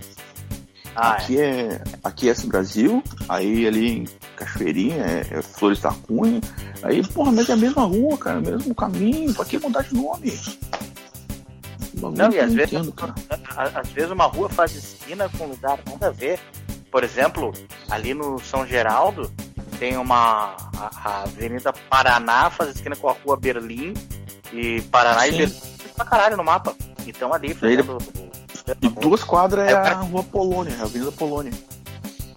Ah, 1.00 1.12
aqui 1.12 1.40
é 1.40 1.80
aqui 2.04 2.28
é 2.28 2.32
esse 2.32 2.48
Brasil, 2.48 3.04
aí 3.30 3.68
ali 3.68 4.00
em 4.00 4.06
Cachoeirinha 4.36 5.04
é, 5.06 5.28
é 5.30 5.42
Flores 5.44 5.80
da 5.80 5.92
Cunha, 5.92 6.42
aí 6.82 7.06
porra, 7.08 7.32
mas 7.32 7.50
é 7.50 7.54
a 7.54 7.58
mesma 7.58 7.84
rua, 7.84 8.18
cara, 8.18 8.42
mesmo 8.42 8.74
caminho, 8.74 9.32
pra 9.34 9.46
que 9.46 9.60
mudar 9.60 9.84
de 9.84 9.94
nome? 9.94 10.34
Não, 11.94 12.30
que 12.30 12.38
e 12.38 12.40
às 12.40 12.52
vezes, 12.52 12.74
entendo, 12.74 12.92
cara. 12.94 13.14
às 13.76 13.90
vezes 13.90 14.10
uma 14.10 14.26
rua 14.26 14.50
faz 14.50 14.76
esquina 14.76 15.30
com 15.30 15.46
um 15.46 15.50
lugar 15.50 15.80
nada 15.88 16.08
a 16.08 16.12
ver. 16.12 16.40
Por 16.92 17.04
exemplo, 17.04 17.54
ali 17.90 18.14
no 18.14 18.40
São 18.40 18.66
Geraldo 18.66 19.32
tem 19.78 19.98
uma 19.98 20.56
a, 20.78 20.90
a 21.04 21.24
Avenida 21.24 21.74
Paraná 21.74 22.50
faz 22.50 22.76
esquina 22.76 22.96
com 22.96 23.10
a 23.10 23.14
Rua 23.14 23.38
Berlim 23.38 23.94
e 24.52 24.82
Paraná 24.84 25.28
e 25.28 25.32
Sim. 25.32 25.38
Berlim 25.38 25.62
pra 25.96 26.06
caralho 26.06 26.38
no 26.38 26.44
mapa. 26.44 26.76
Então 27.06 27.34
ali 27.34 27.54
fazendo 27.54 27.98
E 28.82 28.89
duas 28.89 29.23
quadras 29.23 29.67
é 29.69 29.73
a 29.73 29.93
Rua 30.01 30.23
Polônia, 30.23 30.73
é 30.73 30.80
a 30.80 30.84
Avenida 30.84 31.12
Polônia. 31.12 31.51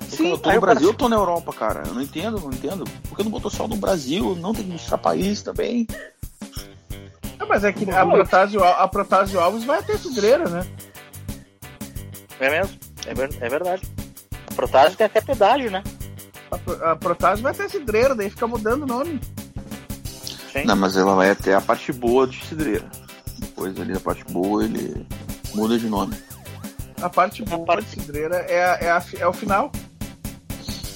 Sim, 0.08 0.30
eu 0.30 0.38
tô 0.38 0.52
no 0.52 0.60
Brasil, 0.60 0.88
eu 0.88 0.94
tô 0.94 1.08
na 1.08 1.16
Europa, 1.16 1.52
cara. 1.52 1.82
Eu 1.86 1.94
não 1.94 2.02
entendo, 2.02 2.38
não 2.40 2.50
entendo. 2.50 2.84
Por 3.08 3.16
que 3.16 3.22
não 3.24 3.30
botou 3.30 3.50
só 3.50 3.66
no 3.68 3.76
Brasil? 3.76 4.34
Não 4.36 4.52
tem 4.52 4.64
que 4.64 4.70
mostrar 4.72 4.98
país 4.98 5.42
também. 5.42 5.86
Não, 7.38 7.46
mas 7.48 7.64
é 7.64 7.72
que 7.72 7.88
a 7.90 8.04
Protásio, 8.06 8.62
a 8.62 8.86
Protásio 8.88 9.40
Alves 9.40 9.64
vai 9.64 9.78
até 9.78 9.96
cidreira, 9.96 10.48
né? 10.48 10.66
É 12.38 12.50
mesmo? 12.50 12.76
É, 13.06 13.14
ver- 13.14 13.36
é 13.40 13.48
verdade. 13.48 13.82
A 14.50 14.54
Protásio 14.54 14.96
tem 14.96 15.06
até 15.06 15.20
pedágio, 15.20 15.70
né? 15.70 15.82
A, 16.50 16.58
Pro- 16.58 16.84
a 16.84 16.96
Protásio 16.96 17.42
vai 17.42 17.52
até 17.52 17.68
cidreira, 17.68 18.14
daí 18.14 18.30
fica 18.30 18.46
mudando 18.46 18.82
o 18.82 18.86
nome. 18.86 19.20
Sim. 20.52 20.64
Não, 20.64 20.74
mas 20.76 20.96
ela 20.96 21.14
vai 21.14 21.30
até 21.30 21.54
a 21.54 21.60
parte 21.60 21.92
boa 21.92 22.26
de 22.26 22.44
Cidreira. 22.44 22.90
Depois 23.38 23.78
ali 23.80 23.92
da 23.92 24.00
parte 24.00 24.24
boa 24.24 24.64
ele 24.64 25.06
muda 25.54 25.78
de 25.78 25.88
nome. 25.88 26.16
A 27.00 27.08
parte 27.08 27.42
boa 27.44 27.64
parte- 27.64 27.84
de 27.96 28.02
cidreira 28.02 28.36
é, 28.48 28.64
a- 28.64 28.78
é, 28.80 28.90
a 28.90 29.02
é 29.20 29.26
o 29.26 29.32
final. 29.32 29.72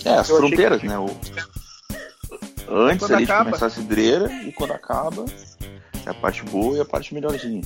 É, 0.04 0.14
as 0.16 0.28
Eu 0.28 0.36
fronteiras, 0.36 0.82
né? 0.82 0.98
O... 0.98 1.06
Antes 2.68 2.98
Quando 3.06 3.14
ali 3.14 3.24
de 3.26 3.30
acaba. 3.32 3.44
começar 3.46 3.66
a 3.66 3.70
Cidreira 3.70 4.32
e 4.42 4.52
quando 4.52 4.72
acaba 4.72 5.24
é 6.06 6.10
a 6.10 6.14
parte 6.14 6.42
boa 6.44 6.76
e 6.76 6.80
a 6.80 6.84
parte 6.84 7.14
melhorzinha. 7.14 7.62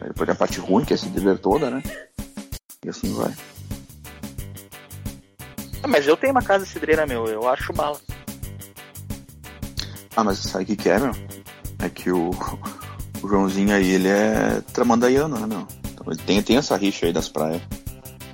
Aí 0.00 0.08
depois 0.08 0.26
tem 0.26 0.32
a 0.32 0.34
parte 0.36 0.58
ruim, 0.60 0.84
que 0.84 0.92
é 0.92 0.96
a 0.96 0.98
Cidreira 0.98 1.36
toda, 1.38 1.70
né? 1.70 1.82
E 2.84 2.88
assim 2.88 3.12
vai. 3.14 3.32
Ah, 5.82 5.88
mas 5.88 6.06
eu 6.06 6.16
tenho 6.16 6.32
uma 6.32 6.42
casa 6.42 6.66
cidreira, 6.66 7.06
meu. 7.06 7.26
Eu 7.26 7.48
acho 7.48 7.72
bala. 7.72 7.98
Ah, 10.16 10.22
mas 10.24 10.38
sabe 10.38 10.64
o 10.64 10.66
que, 10.66 10.76
que 10.76 10.88
é, 10.90 10.98
meu? 10.98 11.12
É 11.78 11.88
que 11.88 12.10
o, 12.10 12.30
o 13.22 13.28
Joãozinho 13.28 13.74
aí, 13.74 13.90
ele 13.92 14.08
é 14.08 14.60
tramandaiano, 14.72 15.38
né, 15.38 15.46
meu? 15.46 15.66
Então 16.00 16.12
ele 16.12 16.22
tem, 16.22 16.42
tem 16.42 16.56
essa 16.56 16.76
rixa 16.76 17.06
aí 17.06 17.12
das 17.12 17.28
praias. 17.28 17.60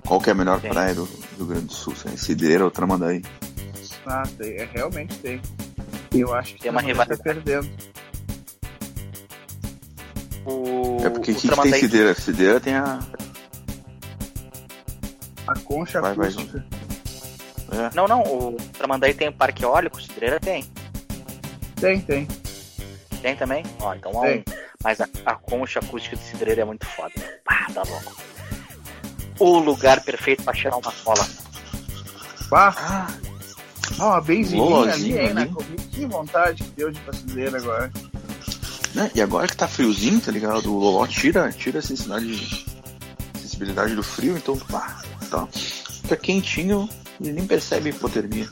Qual 0.06 0.20
que 0.20 0.28
é 0.30 0.32
a 0.32 0.36
melhor 0.36 0.60
Tem. 0.60 0.70
praia 0.70 0.94
do 0.94 1.04
do 1.06 1.36
Rio 1.38 1.46
Grande 1.46 1.66
do 1.66 1.72
Sul? 1.72 1.94
Se 1.96 2.08
é 2.08 2.16
Cidreira 2.16 2.64
ou 2.64 2.70
Tramandaí? 2.70 3.22
Ah, 4.06 4.22
tem, 4.38 4.52
é, 4.56 4.68
realmente 4.72 5.16
tem. 5.18 5.40
Eu 6.14 6.32
acho 6.32 6.54
que 6.54 6.60
Tem 6.62 6.70
uma 6.70 6.80
tá 6.80 6.86
rivalidade. 6.86 7.22
perdendo. 7.22 7.68
O, 10.44 10.98
É 11.04 11.10
porque 11.10 11.32
o 11.32 11.34
que, 11.34 11.48
que 11.48 11.62
tem 11.62 11.74
Cidreira? 11.74 12.14
Cidreira 12.14 12.60
tem 12.60 12.74
a. 12.74 13.00
A 15.48 15.58
concha 15.60 16.00
Vai, 16.00 16.14
vai, 16.14 16.28
acústica. 16.28 16.64
É, 17.72 17.94
Não, 17.96 18.06
não. 18.06 18.22
O 18.22 18.56
Tramandaí 18.72 19.12
tem 19.12 19.28
o 19.28 19.32
Parque 19.32 19.64
Eólico, 19.64 20.00
Cidreira 20.00 20.38
tem. 20.40 20.64
Tem, 21.80 22.00
tem. 22.00 22.26
Tem 23.20 23.36
também? 23.36 23.64
Ó, 23.80 23.92
então 23.94 24.12
ó, 24.14 24.22
Tem. 24.22 24.44
Mas 24.86 25.00
a, 25.00 25.08
a 25.24 25.34
concha 25.34 25.80
acústica 25.80 26.14
de 26.14 26.22
Cidreira 26.22 26.62
é 26.62 26.64
muito 26.64 26.86
foda. 26.86 27.10
Pá, 27.44 27.66
tá 27.74 27.82
louco. 27.82 28.16
O 29.40 29.58
lugar 29.58 30.00
perfeito 30.04 30.44
pra 30.44 30.52
tirar 30.54 30.76
uma 30.76 30.92
cola. 31.02 31.26
Pá, 32.48 32.72
Ah, 32.78 33.08
ó, 33.98 34.10
uma 34.10 34.20
benzininha 34.20 34.64
ali, 34.92 35.12
Lolozinho 35.12 35.40
hein, 35.40 35.52
comida. 35.52 35.82
Que 35.90 36.06
vontade 36.06 36.62
que 36.62 36.70
deu 36.70 36.92
de 36.92 36.98
ir 37.00 37.02
pra 37.02 37.12
cidreira 37.14 37.58
agora. 37.58 37.92
né? 38.94 39.10
E 39.12 39.20
agora 39.20 39.48
que 39.48 39.56
tá 39.56 39.66
friozinho, 39.66 40.20
tá 40.20 40.30
ligado? 40.30 40.72
O 40.72 40.78
Loló 40.78 41.04
tira, 41.08 41.50
tira 41.52 41.80
essa 41.80 41.88
sensibilidade, 41.88 42.64
sensibilidade 43.40 43.96
do 43.96 44.04
frio, 44.04 44.36
então 44.36 44.56
pá, 44.56 45.02
tá. 45.28 45.48
fica 45.48 46.16
quentinho 46.16 46.88
e 47.20 47.32
nem 47.32 47.44
percebe 47.44 47.90
hipotermia. 47.90 48.48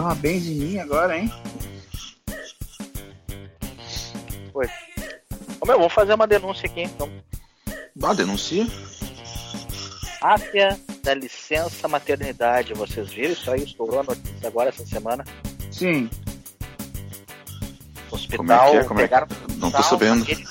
Ó, 0.00 0.02
Uma 0.02 0.16
benzininha 0.16 0.82
agora, 0.82 1.16
hein? 1.16 1.32
Ô, 5.60 5.66
meu, 5.66 5.76
vamos 5.78 5.92
fazer 5.92 6.14
uma 6.14 6.26
denúncia 6.26 6.66
aqui, 6.68 6.82
então. 6.82 7.10
Ah, 8.02 8.14
denuncia. 8.14 8.66
Máfia 10.22 10.78
da 11.02 11.14
licença 11.14 11.88
maternidade. 11.88 12.74
Vocês 12.74 13.08
viram 13.10 13.32
isso 13.32 13.50
aí? 13.50 13.62
Estourou 13.64 14.00
a 14.00 14.02
notícia 14.02 14.48
agora 14.48 14.68
essa 14.68 14.84
semana. 14.86 15.24
Sim. 15.70 16.08
Hospital, 18.10 18.38
Como 18.38 18.52
é 18.52 18.70
que 18.70 18.76
é? 18.76 18.84
Como 18.84 19.00
é 19.00 19.02
que- 19.02 19.08
pegaram 19.08 19.28
Não 19.58 19.70
tô 19.70 19.82
sabendo. 19.82 20.22
aquele- 20.22 20.44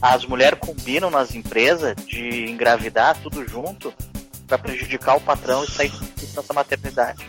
As 0.00 0.24
mulheres 0.26 0.58
combinam 0.60 1.10
nas 1.10 1.34
empresas 1.34 1.94
de 2.06 2.50
engravidar 2.50 3.16
tudo 3.22 3.46
junto 3.48 3.92
pra 4.46 4.58
prejudicar 4.58 5.16
o 5.16 5.20
patrão 5.20 5.64
e 5.64 5.70
sair 5.70 5.90
com 5.90 6.04
licença 6.20 6.52
maternidade. 6.52 7.26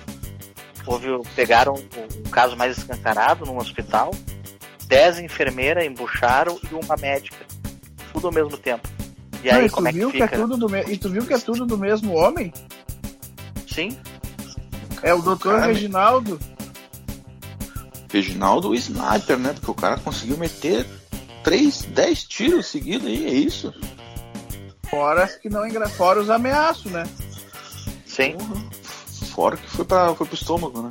Houve, 0.85 1.09
o- 1.09 1.23
pegaram 1.35 1.73
um, 1.73 2.19
um 2.19 2.29
caso 2.29 2.55
mais 2.57 2.77
escancarado 2.77 3.45
num 3.45 3.57
hospital, 3.57 4.11
dez 4.87 5.19
enfermeiras 5.19 5.85
embucharam 5.85 6.59
e 6.71 6.75
uma 6.75 6.95
médica. 6.97 7.45
Tudo 8.13 8.27
ao 8.27 8.33
mesmo 8.33 8.57
tempo. 8.57 8.87
E 9.43 9.51
Não, 9.51 9.59
aí, 9.59 9.65
e, 9.65 9.69
como 9.69 9.87
é 9.87 9.91
viu 9.91 10.09
que 10.11 10.17
que 10.17 10.23
é 10.23 10.27
fica? 10.27 10.39
tudo 10.39 10.57
do 10.57 10.69
me... 10.69 10.81
e 10.83 10.97
tu 10.97 11.09
viu 11.09 11.25
que 11.25 11.33
é 11.33 11.37
tudo 11.39 11.65
do 11.65 11.77
mesmo 11.77 12.13
homem? 12.15 12.51
Sim, 13.67 13.97
É 15.03 15.13
o 15.13 15.21
doutor 15.21 15.55
Cara, 15.59 15.67
Reginaldo. 15.67 16.39
Reginaldo 18.11 18.69
o 18.69 18.75
Sniper, 18.75 19.37
né? 19.37 19.53
Porque 19.53 19.71
o 19.71 19.73
cara 19.75 19.97
conseguiu 19.97 20.37
meter 20.37 20.85
3, 21.43 21.81
10 21.83 22.23
tiros 22.23 22.67
seguidos 22.67 23.07
aí, 23.07 23.25
é 23.25 23.33
isso? 23.33 23.73
Fora 24.89 25.27
que 25.27 25.49
não 25.49 25.67
engra... 25.67 25.89
Fora 25.89 26.21
os 26.21 26.29
ameaços, 26.29 26.91
né? 26.91 27.03
sim. 28.05 28.35
Fora 29.33 29.57
que 29.57 29.69
foi, 29.69 29.83
pra, 29.83 30.15
foi 30.15 30.25
pro 30.25 30.35
estômago, 30.35 30.81
né? 30.83 30.89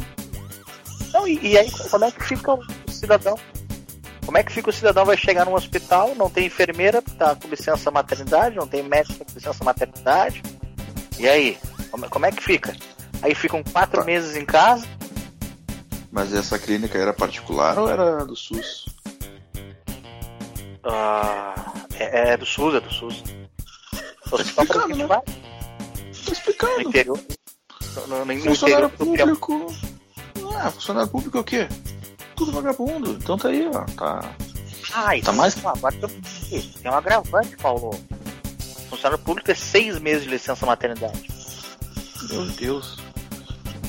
Não, 1.14 1.26
e, 1.26 1.38
e 1.42 1.56
aí, 1.56 1.70
como 1.90 2.04
é 2.04 2.10
que 2.10 2.22
fica 2.22 2.52
o 2.52 2.60
cidadão? 2.88 3.38
Como 4.34 4.40
é 4.40 4.44
que 4.46 4.52
fica 4.52 4.68
o 4.68 4.72
cidadão? 4.72 5.04
Vai 5.04 5.16
chegar 5.16 5.44
num 5.44 5.54
hospital, 5.54 6.12
não 6.16 6.28
tem 6.28 6.46
enfermeira, 6.46 7.00
tá 7.00 7.36
com 7.36 7.46
licença 7.46 7.88
maternidade, 7.88 8.56
não 8.56 8.66
tem 8.66 8.82
médico 8.82 9.24
com 9.24 9.32
licença 9.32 9.62
maternidade. 9.62 10.42
E 11.20 11.28
aí? 11.28 11.56
Como, 12.10 12.26
é 12.26 12.32
que 12.32 12.42
fica? 12.42 12.76
Aí 13.22 13.32
ficam 13.32 13.62
quatro 13.62 14.00
Tá. 14.00 14.04
meses 14.04 14.34
em 14.34 14.44
casa. 14.44 14.88
Mas 16.10 16.32
essa 16.34 16.58
clínica 16.58 16.98
era 16.98 17.12
particular 17.12 17.78
ou 17.78 17.88
era 17.88 18.24
do 18.24 18.34
SUS? 18.34 18.86
ah, 20.82 21.72
é, 21.96 22.30
é 22.32 22.36
do 22.36 22.44
SUS, 22.44 22.74
é 22.74 22.80
do 22.80 22.92
SUS. 22.92 23.22
O 24.32 24.34
hospital 24.34 24.40
explicado, 24.40 24.72
que 24.72 24.78
a 24.78 24.86
gente 24.88 24.98
né? 24.98 25.06
vai 25.06 25.20
Tá 25.20 25.32
no 26.02 26.32
explicando. 26.32 26.82
interior. 26.82 27.20
No, 27.94 28.06
no, 28.08 28.24
no 28.24 28.42
Funcionário 28.42 28.86
interior 29.00 29.38
público. 29.38 29.74
Ah, 30.56 30.72
funcionário 30.72 31.08
público 31.08 31.38
é 31.38 31.40
o 31.40 31.44
quê? 31.44 31.68
Tudo 32.36 32.52
vagabundo. 32.52 33.12
Então 33.12 33.36
tá 33.38 33.48
aí, 33.48 33.68
ó. 33.72 33.80
Tá. 33.96 34.34
Ai, 34.92 35.20
Tá 35.22 35.32
mais- 35.32 35.56
não, 35.62 35.70
agora 35.70 35.94
eu- 36.02 36.08
tem 36.82 36.90
um 36.90 36.94
agravante, 36.94 37.56
Paulo. 37.56 37.90
Funcionário 38.90 39.24
público 39.24 39.50
é 39.50 39.54
seis 39.54 39.98
meses 39.98 40.24
de 40.24 40.30
licença 40.30 40.64
maternidade. 40.66 41.28
Meu 42.30 42.46
Deus. 42.46 42.96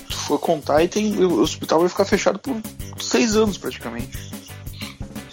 Se 0.10 0.16
for 0.28 0.40
contar, 0.40 0.78
aí 0.78 0.88
tem. 0.88 1.24
O 1.24 1.40
hospital 1.42 1.80
vai 1.82 1.90
ficar 1.90 2.06
fechado 2.06 2.40
por 2.40 2.56
seis 3.00 3.36
anos 3.36 3.58
praticamente. 3.58 4.18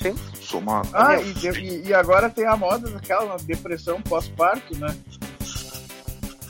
Sim. 0.00 0.14
Somar. 0.42 0.84
Ah, 0.92 1.16
e, 1.20 1.32
e- 1.58 1.88
e 1.88 1.94
agora 1.94 2.28
tem 2.28 2.46
a 2.46 2.56
moda 2.56 2.90
daquela 2.90 3.36
depressão 3.38 4.02
pós-parto, 4.02 4.76
né? 4.76 4.94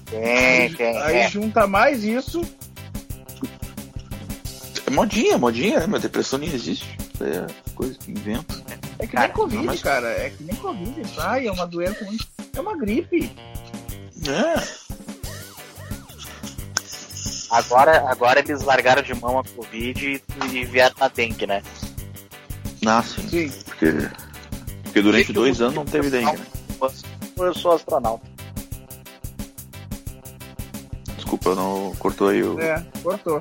Tem, 0.07 0.73
tem. 0.75 1.01
Aí 1.03 1.17
é. 1.19 1.31
junta 1.31 1.67
mais 1.67 2.03
isso. 2.05 2.43
Modinha, 4.93 5.39
modinha, 5.39 5.81
né? 5.81 5.87
Mas 5.89 6.03
depressão 6.03 6.39
nem 6.39 6.53
existe. 6.53 6.97
Isso 7.15 7.25
aí 7.25 7.31
é 7.37 7.47
coisa 7.75 7.95
que 7.99 8.11
inventa. 8.11 8.63
É 8.99 9.07
que 9.07 9.13
Cara, 9.13 9.27
nem 9.29 9.37
Covid, 9.37 9.65
mas- 9.67 9.83
cara. 9.83 10.09
É 10.09 10.31
que 10.31 10.43
nem 10.45 10.55
Covid. 10.57 11.11
Ai, 11.19 11.47
é 11.47 11.53
uma 11.53 11.67
doença 11.67 12.05
muito. 12.05 12.27
É 12.55 12.61
uma 12.61 12.77
gripe. 12.77 13.31
É. 14.29 14.83
Agora, 17.51 18.11
agora 18.11 18.41
eles 18.41 18.63
largaram 18.63 19.03
de 19.03 19.15
mão 19.15 19.39
a 19.39 19.45
Covid 19.45 20.07
e, 20.07 20.23
e 20.57 20.65
vieram 20.65 20.95
na 20.99 21.09
dengue, 21.09 21.47
né? 21.47 21.63
Ah, 22.87 23.03
sim. 23.03 23.29
Sim. 23.29 23.53
Porque, 23.67 23.93
porque 24.85 25.03
durante 25.03 25.33
dois 25.33 25.61
anos 25.61 25.75
não 25.75 25.85
teve 25.85 26.09
dengue, 26.11 26.39
né? 26.39 26.47
Eu 27.37 27.55
sou 27.55 27.73
astronauta. 27.73 28.25
Desculpa, 31.17 31.51
eu 31.51 31.57
não 31.57 31.95
cortou 31.99 32.29
aí 32.29 32.43
o. 32.43 32.59
É, 32.61 32.85
cortou. 33.03 33.41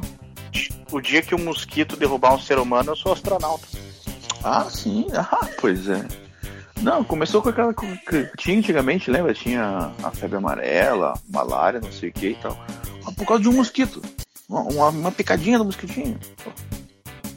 O 0.92 1.00
dia 1.02 1.22
que 1.22 1.34
o 1.34 1.40
mosquito 1.40 1.96
derrubar 1.96 2.34
um 2.34 2.40
ser 2.40 2.60
humano, 2.60 2.92
eu 2.92 2.96
sou 2.96 3.14
astronauta. 3.14 3.66
Ah, 4.44 4.66
sim. 4.70 5.08
Ah, 5.16 5.48
pois 5.60 5.88
é. 5.88 6.06
Não, 6.82 7.04
começou 7.04 7.42
com 7.42 7.50
aquela 7.50 7.74
co- 7.74 7.86
que 8.10 8.30
tinha 8.38 8.58
antigamente, 8.58 9.12
lembra? 9.12 9.34
Tinha 9.34 9.92
a 10.04 10.12
febre 10.12 10.38
amarela, 10.38 11.14
malária, 11.30 11.80
não 11.80 11.92
sei 11.92 12.10
o 12.10 12.14
que 12.14 12.30
e 12.30 12.36
tal. 12.36 12.58
Por 13.16 13.26
causa 13.26 13.44
de 13.44 13.50
um 13.50 13.54
mosquito. 13.54 14.02
Uma, 14.50 14.62
uma, 14.64 14.90
uma 14.90 15.12
picadinha 15.12 15.58
do 15.60 15.66
mosquitinho. 15.66 16.20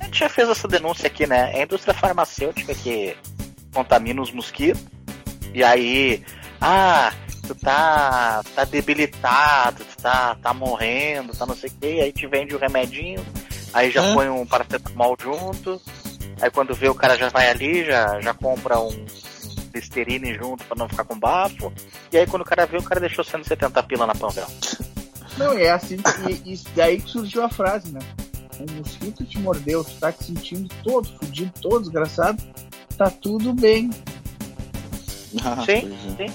A 0.01 0.05
gente 0.05 0.19
já 0.19 0.29
fez 0.29 0.49
essa 0.49 0.67
denúncia 0.67 1.07
aqui, 1.07 1.27
né? 1.27 1.53
É 1.57 1.61
a 1.61 1.65
indústria 1.65 1.95
farmacêutica 1.95 2.75
que 2.75 3.17
contamina 3.73 4.21
os 4.23 4.33
mosquitos. 4.33 4.83
E 5.53 5.63
aí, 5.63 6.23
ah, 6.61 7.13
tu 7.47 7.55
tá, 7.55 8.43
tá 8.55 8.65
debilitado, 8.65 9.85
tu 9.85 10.03
tá, 10.03 10.35
tá 10.37 10.55
morrendo, 10.55 11.37
tá 11.37 11.45
não 11.47 11.55
sei 11.55 11.71
o 11.71 11.73
que, 11.75 12.01
aí 12.01 12.13
te 12.13 12.27
vende 12.27 12.55
o 12.55 12.59
remedinho, 12.59 13.25
aí 13.75 13.91
já 13.91 14.03
É. 14.05 14.15
põe 14.15 14.29
um 14.31 14.47
paracetamol 14.47 15.17
junto, 15.21 15.81
aí 16.41 16.51
quando 16.51 16.75
vê 16.75 16.89
o 16.89 16.95
cara 16.95 17.17
já 17.17 17.29
vai 17.29 17.51
ali, 17.51 17.85
já, 17.85 18.21
já 18.21 18.33
compra 18.33 18.81
um, 18.81 19.05
Listerine 19.75 20.35
junto 20.35 20.65
pra 20.65 20.77
não 20.77 20.89
ficar 20.89 21.05
com 21.05 21.19
bafo. 21.19 21.73
E 22.13 22.17
aí 22.17 22.27
quando 22.27 22.43
o 22.43 22.45
cara 22.47 22.65
viu, 22.65 22.79
o 22.81 22.85
cara 22.85 23.01
deixou 23.01 23.25
170 23.25 23.83
pila 23.83 24.07
na 24.07 24.15
Panvel. 24.15 24.47
Não, 25.37 25.53
é 25.59 25.71
assim, 25.71 25.97
e, 26.29 26.55
e 26.55 26.61
daí 26.77 27.01
que 27.01 27.11
surgiu 27.11 27.43
a 27.45 27.49
frase, 27.49 27.93
né? 27.93 27.99
Um 28.61 28.73
mosquito 28.79 29.25
te 29.25 29.37
mordeu, 29.39 29.83
tu 29.83 29.91
tá 29.99 30.13
te 30.13 30.25
sentindo 30.27 30.73
todo 30.85 31.09
fudido, 31.19 31.53
todo 31.61 31.81
desgraçado, 31.83 32.41
tá 32.97 33.11
tudo 33.11 33.53
bem. 33.53 33.91
Ah, 35.45 35.57
Sim, 35.67 35.93
é. 36.21 36.29
sim. 36.29 36.35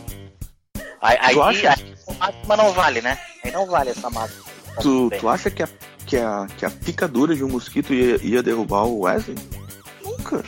Aí, 1.02 1.18
aí, 1.22 1.40
acha? 1.40 1.70
aí 1.70 1.94
essa 1.94 2.14
máxima 2.20 2.58
não 2.58 2.74
vale, 2.74 3.02
né? 3.02 3.18
Aí 3.46 3.52
não 3.52 3.66
vale 3.66 3.92
essa 3.92 4.10
máxima. 4.10 4.44
Tá 4.76 4.82
Tu, 4.82 5.10
tu 5.18 5.30
acha 5.30 5.50
que 5.50 5.64
a, 5.64 5.70
que, 6.10 6.18
a, 6.18 6.48
que 6.58 6.66
a 6.66 6.72
picadura 6.72 7.36
de 7.36 7.44
um 7.44 7.50
mosquito 7.50 7.94
ia, 7.94 8.18
ia 8.24 8.42
derrubar 8.42 8.86
o 8.86 9.02
Wesley? 9.02 9.38
Nunca. 10.04 10.44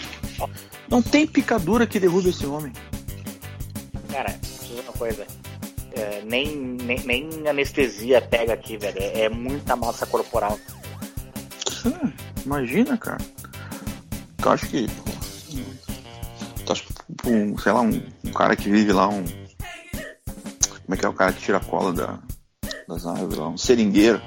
Não 0.90 1.04
tem 1.04 1.28
picadura 1.28 1.86
que 1.86 2.00
derrube 2.00 2.30
esse 2.30 2.48
homem. 2.48 2.74
Cara, 4.12 4.36
dizer 4.42 4.82
uma 4.82 4.94
coisa. 4.94 5.28
É, 5.94 6.24
nem, 6.26 6.58
nem, 6.58 7.00
nem 7.06 7.48
anestesia 7.48 8.20
pega 8.22 8.54
aqui, 8.54 8.76
velho. 8.76 8.98
É, 8.98 9.26
é 9.26 9.30
muita 9.30 9.76
massa 9.76 10.08
corporal. 10.08 10.60
Ah, 11.86 12.12
Imagina, 12.44 12.98
cara. 12.98 13.20
Tu 14.38 14.50
acha 14.50 14.66
que. 14.66 14.88
Tu 16.66 16.72
acha 16.72 16.84
que, 16.84 17.30
um, 17.30 17.56
sei 17.60 17.72
lá, 17.72 17.82
um, 17.82 18.02
um 18.26 18.32
cara 18.32 18.56
que 18.56 18.68
vive 18.68 18.92
lá, 18.92 19.08
um. 19.08 19.24
Como 19.24 20.96
é 20.96 20.98
que 20.98 21.06
é 21.06 21.10
o 21.10 21.14
cara 21.14 21.32
que 21.32 21.42
tira 21.42 21.58
a 21.58 21.64
cola 21.64 21.94
da, 21.94 22.20
das 22.88 23.06
árvores 23.06 23.38
lá? 23.38 23.50
Um 23.50 23.58
seringueiro. 23.58 24.20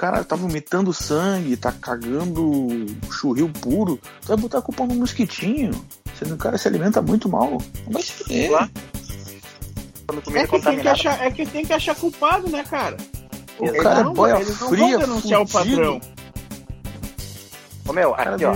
O 0.00 0.06
cara 0.08 0.24
tá 0.24 0.34
vomitando 0.34 0.94
sangue, 0.94 1.58
tá 1.58 1.70
cagando 1.72 2.86
churril 3.12 3.50
puro. 3.60 4.00
Tu 4.22 4.28
vai 4.28 4.36
botar 4.38 4.56
a 4.60 4.62
culpa 4.62 4.86
no 4.86 4.94
mosquitinho. 4.94 5.72
O 6.22 6.36
cara 6.38 6.56
se 6.56 6.66
alimenta 6.66 7.02
muito 7.02 7.28
mal. 7.28 7.58
Não 7.84 7.92
vai 7.92 8.00
se 8.00 8.12
fuder. 8.12 8.50
É 10.34 10.46
que, 10.46 10.58
tem 10.58 10.80
que 10.80 10.88
achar, 10.88 11.22
é 11.22 11.30
que 11.30 11.44
tem 11.44 11.66
que 11.66 11.72
achar 11.74 11.94
culpado, 11.94 12.48
né, 12.48 12.64
cara? 12.64 12.96
O 13.58 13.66
Eles 13.66 13.82
cara 13.82 14.00
é 14.00 14.04
não- 14.04 14.14
boia 14.14 14.36
eles 14.40 14.58
não 14.58 14.68
fria, 14.70 14.98
vão 14.98 15.00
denunciar 15.00 15.46
fudido. 15.46 15.76
o 15.76 16.00
padrão. 16.00 16.00
Ô 17.86 17.92
meu, 17.92 18.14
aqui 18.14 18.44
ó, 18.46 18.54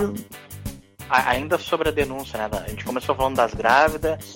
ainda 1.11 1.59
sobre 1.59 1.89
a 1.89 1.91
denúncia, 1.91 2.39
né? 2.39 2.49
A 2.65 2.69
gente 2.69 2.83
começou 2.83 3.13
falando 3.13 3.35
das 3.35 3.53
grávidas 3.53 4.35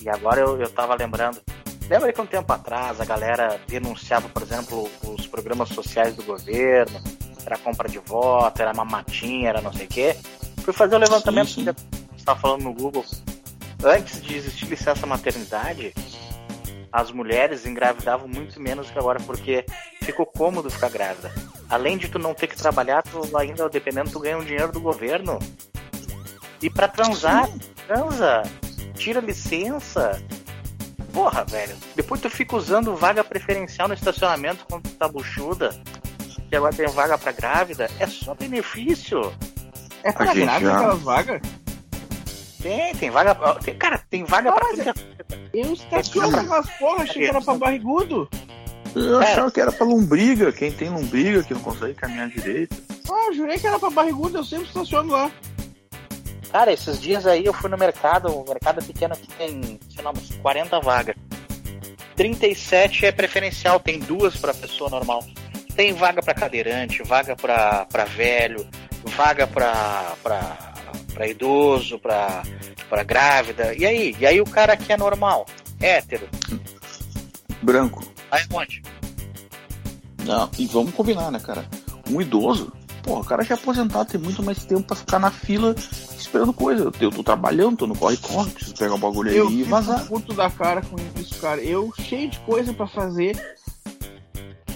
e 0.00 0.08
agora 0.08 0.40
eu, 0.40 0.60
eu 0.60 0.70
tava 0.70 0.94
lembrando. 0.94 1.40
Lembra 1.88 2.12
que 2.12 2.20
um 2.20 2.26
tempo 2.26 2.50
atrás 2.52 3.00
a 3.00 3.04
galera 3.04 3.60
denunciava, 3.68 4.28
por 4.28 4.42
exemplo, 4.42 4.90
os 5.02 5.26
programas 5.26 5.68
sociais 5.68 6.16
do 6.16 6.22
governo, 6.22 7.00
era 7.44 7.58
compra 7.58 7.88
de 7.88 7.98
voto, 7.98 8.60
era 8.60 8.72
mamatinha, 8.72 9.50
era 9.50 9.60
não 9.60 9.72
sei 9.72 9.86
o 9.86 9.88
quê. 9.88 10.16
Fui 10.62 10.72
fazer 10.72 10.96
o 10.96 10.98
levantamento 10.98 11.48
Sim, 11.48 11.64
sim. 11.66 11.74
que 11.74 11.80
você 11.82 12.16
estava 12.16 12.40
falando 12.40 12.62
no 12.62 12.72
Google. 12.72 13.04
Antes 13.84 14.22
de 14.22 14.34
existir 14.34 14.66
licença 14.66 15.06
maternidade, 15.06 15.92
as 16.90 17.10
mulheres 17.10 17.66
engravidavam 17.66 18.26
muito 18.26 18.58
menos 18.58 18.90
que 18.90 18.98
agora, 18.98 19.20
porque 19.20 19.66
ficou 20.00 20.24
cômodo 20.24 20.70
ficar 20.70 20.88
grávida. 20.88 21.30
Além 21.68 21.98
de 21.98 22.08
tu 22.08 22.18
não 22.18 22.32
ter 22.32 22.46
que 22.46 22.56
trabalhar, 22.56 23.02
tu 23.02 23.36
ainda, 23.36 23.68
dependendo, 23.68 24.10
tu 24.10 24.20
ganha 24.20 24.38
um 24.38 24.44
dinheiro 24.44 24.72
do 24.72 24.80
governo. 24.80 25.38
E 26.62 26.70
pra 26.70 26.88
transar, 26.88 27.50
transa, 27.86 28.42
tira 28.94 29.20
licença. 29.20 30.22
Porra, 31.14 31.44
velho. 31.44 31.74
Depois 31.96 32.20
tu 32.20 32.28
fica 32.28 32.56
usando 32.56 32.94
vaga 32.96 33.22
preferencial 33.24 33.88
no 33.88 33.94
estacionamento 33.94 34.66
quando 34.68 34.82
tu 34.82 34.90
tá 34.96 35.08
buchuda. 35.08 35.70
Que 36.50 36.56
agora 36.56 36.74
tem 36.74 36.86
vaga 36.88 37.16
pra 37.16 37.32
grávida. 37.32 37.88
É 37.98 38.06
só 38.06 38.34
benefício. 38.34 39.32
É 40.02 40.12
pra 40.12 40.26
gente 40.26 40.40
grávida 40.44 40.70
já- 40.70 40.76
aquelas 40.76 41.00
vagas? 41.02 41.40
Tem, 42.60 42.94
tem 42.96 43.10
vaga. 43.10 43.34
Tem, 43.62 43.74
cara, 43.76 43.98
tem 44.10 44.24
vaga 44.24 44.50
Não, 44.50 44.56
pra 44.58 44.68
mas 44.68 44.78
é- 44.80 44.90
é- 44.90 44.94
Eu 45.52 45.72
estaciono 45.72 46.36
aquelas 46.36 46.68
porra, 46.78 47.04
achei 47.04 47.22
que 47.22 47.28
era 47.28 47.40
pra 47.40 47.54
barrigudo. 47.54 48.28
Eu 48.94 49.20
É. 49.22 49.32
achava 49.32 49.50
que 49.50 49.60
era 49.60 49.70
pra 49.72 49.86
lombriga, 49.86 50.52
quem 50.52 50.70
tem 50.72 50.88
lombriga, 50.88 51.42
que 51.42 51.54
não 51.54 51.60
consegue 51.60 51.94
caminhar 51.94 52.28
direito. 52.28 52.76
Ah, 53.10 53.26
eu 53.28 53.34
jurei 53.34 53.58
que 53.58 53.66
era 53.66 53.78
pra 53.78 53.90
barrigudo, 53.90 54.38
eu 54.38 54.44
sempre 54.44 54.66
estaciono 54.66 55.12
lá. 55.12 55.30
Cara, 56.54 56.72
esses 56.72 57.00
dias 57.00 57.26
aí 57.26 57.44
eu 57.44 57.52
fui 57.52 57.68
no 57.68 57.76
mercado, 57.76 58.28
o 58.28 58.48
mercado 58.48 58.78
é 58.80 58.84
pequeno 58.84 59.12
aqui 59.12 59.26
tem, 59.36 59.80
sei 59.92 60.04
lá, 60.04 60.12
umas 60.12 60.30
40 60.36 60.78
vagas. 60.78 61.16
37 62.14 63.06
é 63.06 63.10
preferencial, 63.10 63.80
tem 63.80 63.98
duas 63.98 64.36
pra 64.36 64.54
pessoa 64.54 64.88
normal. 64.88 65.24
Tem 65.74 65.92
vaga 65.92 66.22
pra 66.22 66.32
cadeirante, 66.32 67.02
vaga 67.02 67.34
pra, 67.34 67.86
pra 67.86 68.04
velho, 68.04 68.64
vaga 69.16 69.48
pra 69.48 71.26
idoso, 71.26 71.98
pra, 71.98 72.44
pra 72.88 73.02
grávida. 73.02 73.74
E 73.74 73.84
aí? 73.84 74.16
E 74.20 74.24
aí 74.24 74.40
o 74.40 74.44
cara 74.46 74.76
que 74.76 74.92
é 74.92 74.96
normal, 74.96 75.46
hétero, 75.80 76.28
Branco. 77.60 78.00
aí 78.30 78.44
onde? 78.52 78.80
Não, 80.24 80.48
e 80.56 80.68
vamos 80.68 80.94
combinar, 80.94 81.32
né, 81.32 81.40
cara? 81.40 81.68
Um 82.08 82.20
idoso, 82.20 82.72
porra, 83.04 83.20
o 83.20 83.24
cara 83.24 83.44
já 83.44 83.54
é 83.54 83.58
aposentado, 83.58 84.10
tem 84.10 84.20
muito 84.20 84.42
mais 84.42 84.64
tempo 84.64 84.82
pra 84.82 84.96
ficar 84.96 85.18
na 85.18 85.30
fila 85.30 85.74
esperando 86.18 86.52
coisa. 86.52 86.84
Eu, 86.84 86.92
eu 87.00 87.10
tô 87.10 87.22
trabalhando, 87.22 87.76
tô 87.76 87.86
no 87.86 87.96
corre-corre, 87.96 88.50
preciso 88.50 88.76
pegar 88.76 88.94
o 88.94 88.98
bagulho 88.98 89.30
Eu 89.30 89.48
aí 89.48 89.60
e 89.60 89.62
vazar. 89.62 90.06
puto 90.06 90.32
da 90.32 90.50
cara 90.50 90.82
com 90.82 90.96
isso, 91.20 91.38
cara. 91.40 91.62
Eu 91.62 91.92
cheio 92.00 92.30
de 92.30 92.38
coisa 92.40 92.72
pra 92.72 92.86
fazer. 92.86 93.38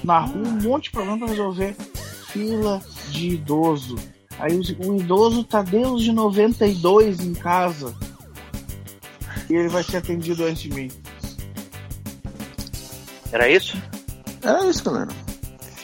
Na 0.04 0.20
rua, 0.20 0.46
um 0.46 0.62
monte 0.62 0.84
de 0.84 0.90
problema 0.92 1.18
pra 1.18 1.28
resolver. 1.28 1.74
Fila 2.28 2.80
de 3.10 3.30
idoso. 3.30 3.96
Aí 4.38 4.54
o, 4.56 4.88
o 4.88 5.00
idoso 5.00 5.42
tá 5.42 5.62
desde 5.62 6.12
92 6.12 7.20
em 7.20 7.34
casa. 7.34 7.94
E 9.50 9.54
ele 9.54 9.68
vai 9.68 9.82
ser 9.82 9.96
atendido 9.96 10.44
antes 10.44 10.62
de 10.62 10.70
mim. 10.70 10.90
Era 13.32 13.48
isso? 13.48 13.76
É 14.42 14.68
isso, 14.68 14.84
galera. 14.84 15.08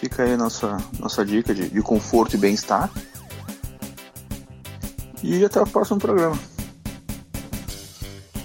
Fica 0.04 0.22
aí 0.22 0.36
nossa, 0.36 0.76
nossa 1.00 1.24
dica 1.24 1.54
de, 1.54 1.70
de 1.70 1.80
conforto 1.80 2.36
e 2.36 2.38
bem-estar. 2.38 2.90
E 5.22 5.42
até 5.42 5.58
o 5.62 5.66
próximo 5.66 5.98
programa. 5.98 6.36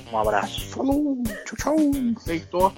Um 0.09 0.17
abraço. 0.17 0.69
Falou, 0.69 1.21
tchau, 1.43 1.57
tchau. 1.57 1.75
Deitou. 2.25 2.73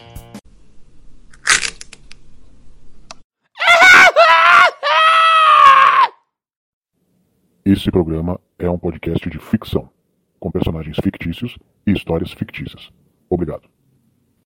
Esse 7.63 7.91
programa 7.91 8.39
é 8.57 8.67
um 8.67 8.79
podcast 8.79 9.29
de 9.29 9.37
ficção, 9.37 9.91
com 10.39 10.49
personagens 10.49 10.97
fictícios 11.03 11.55
e 11.85 11.91
histórias 11.91 12.31
fictícias. 12.31 12.89
Obrigado. 13.29 13.69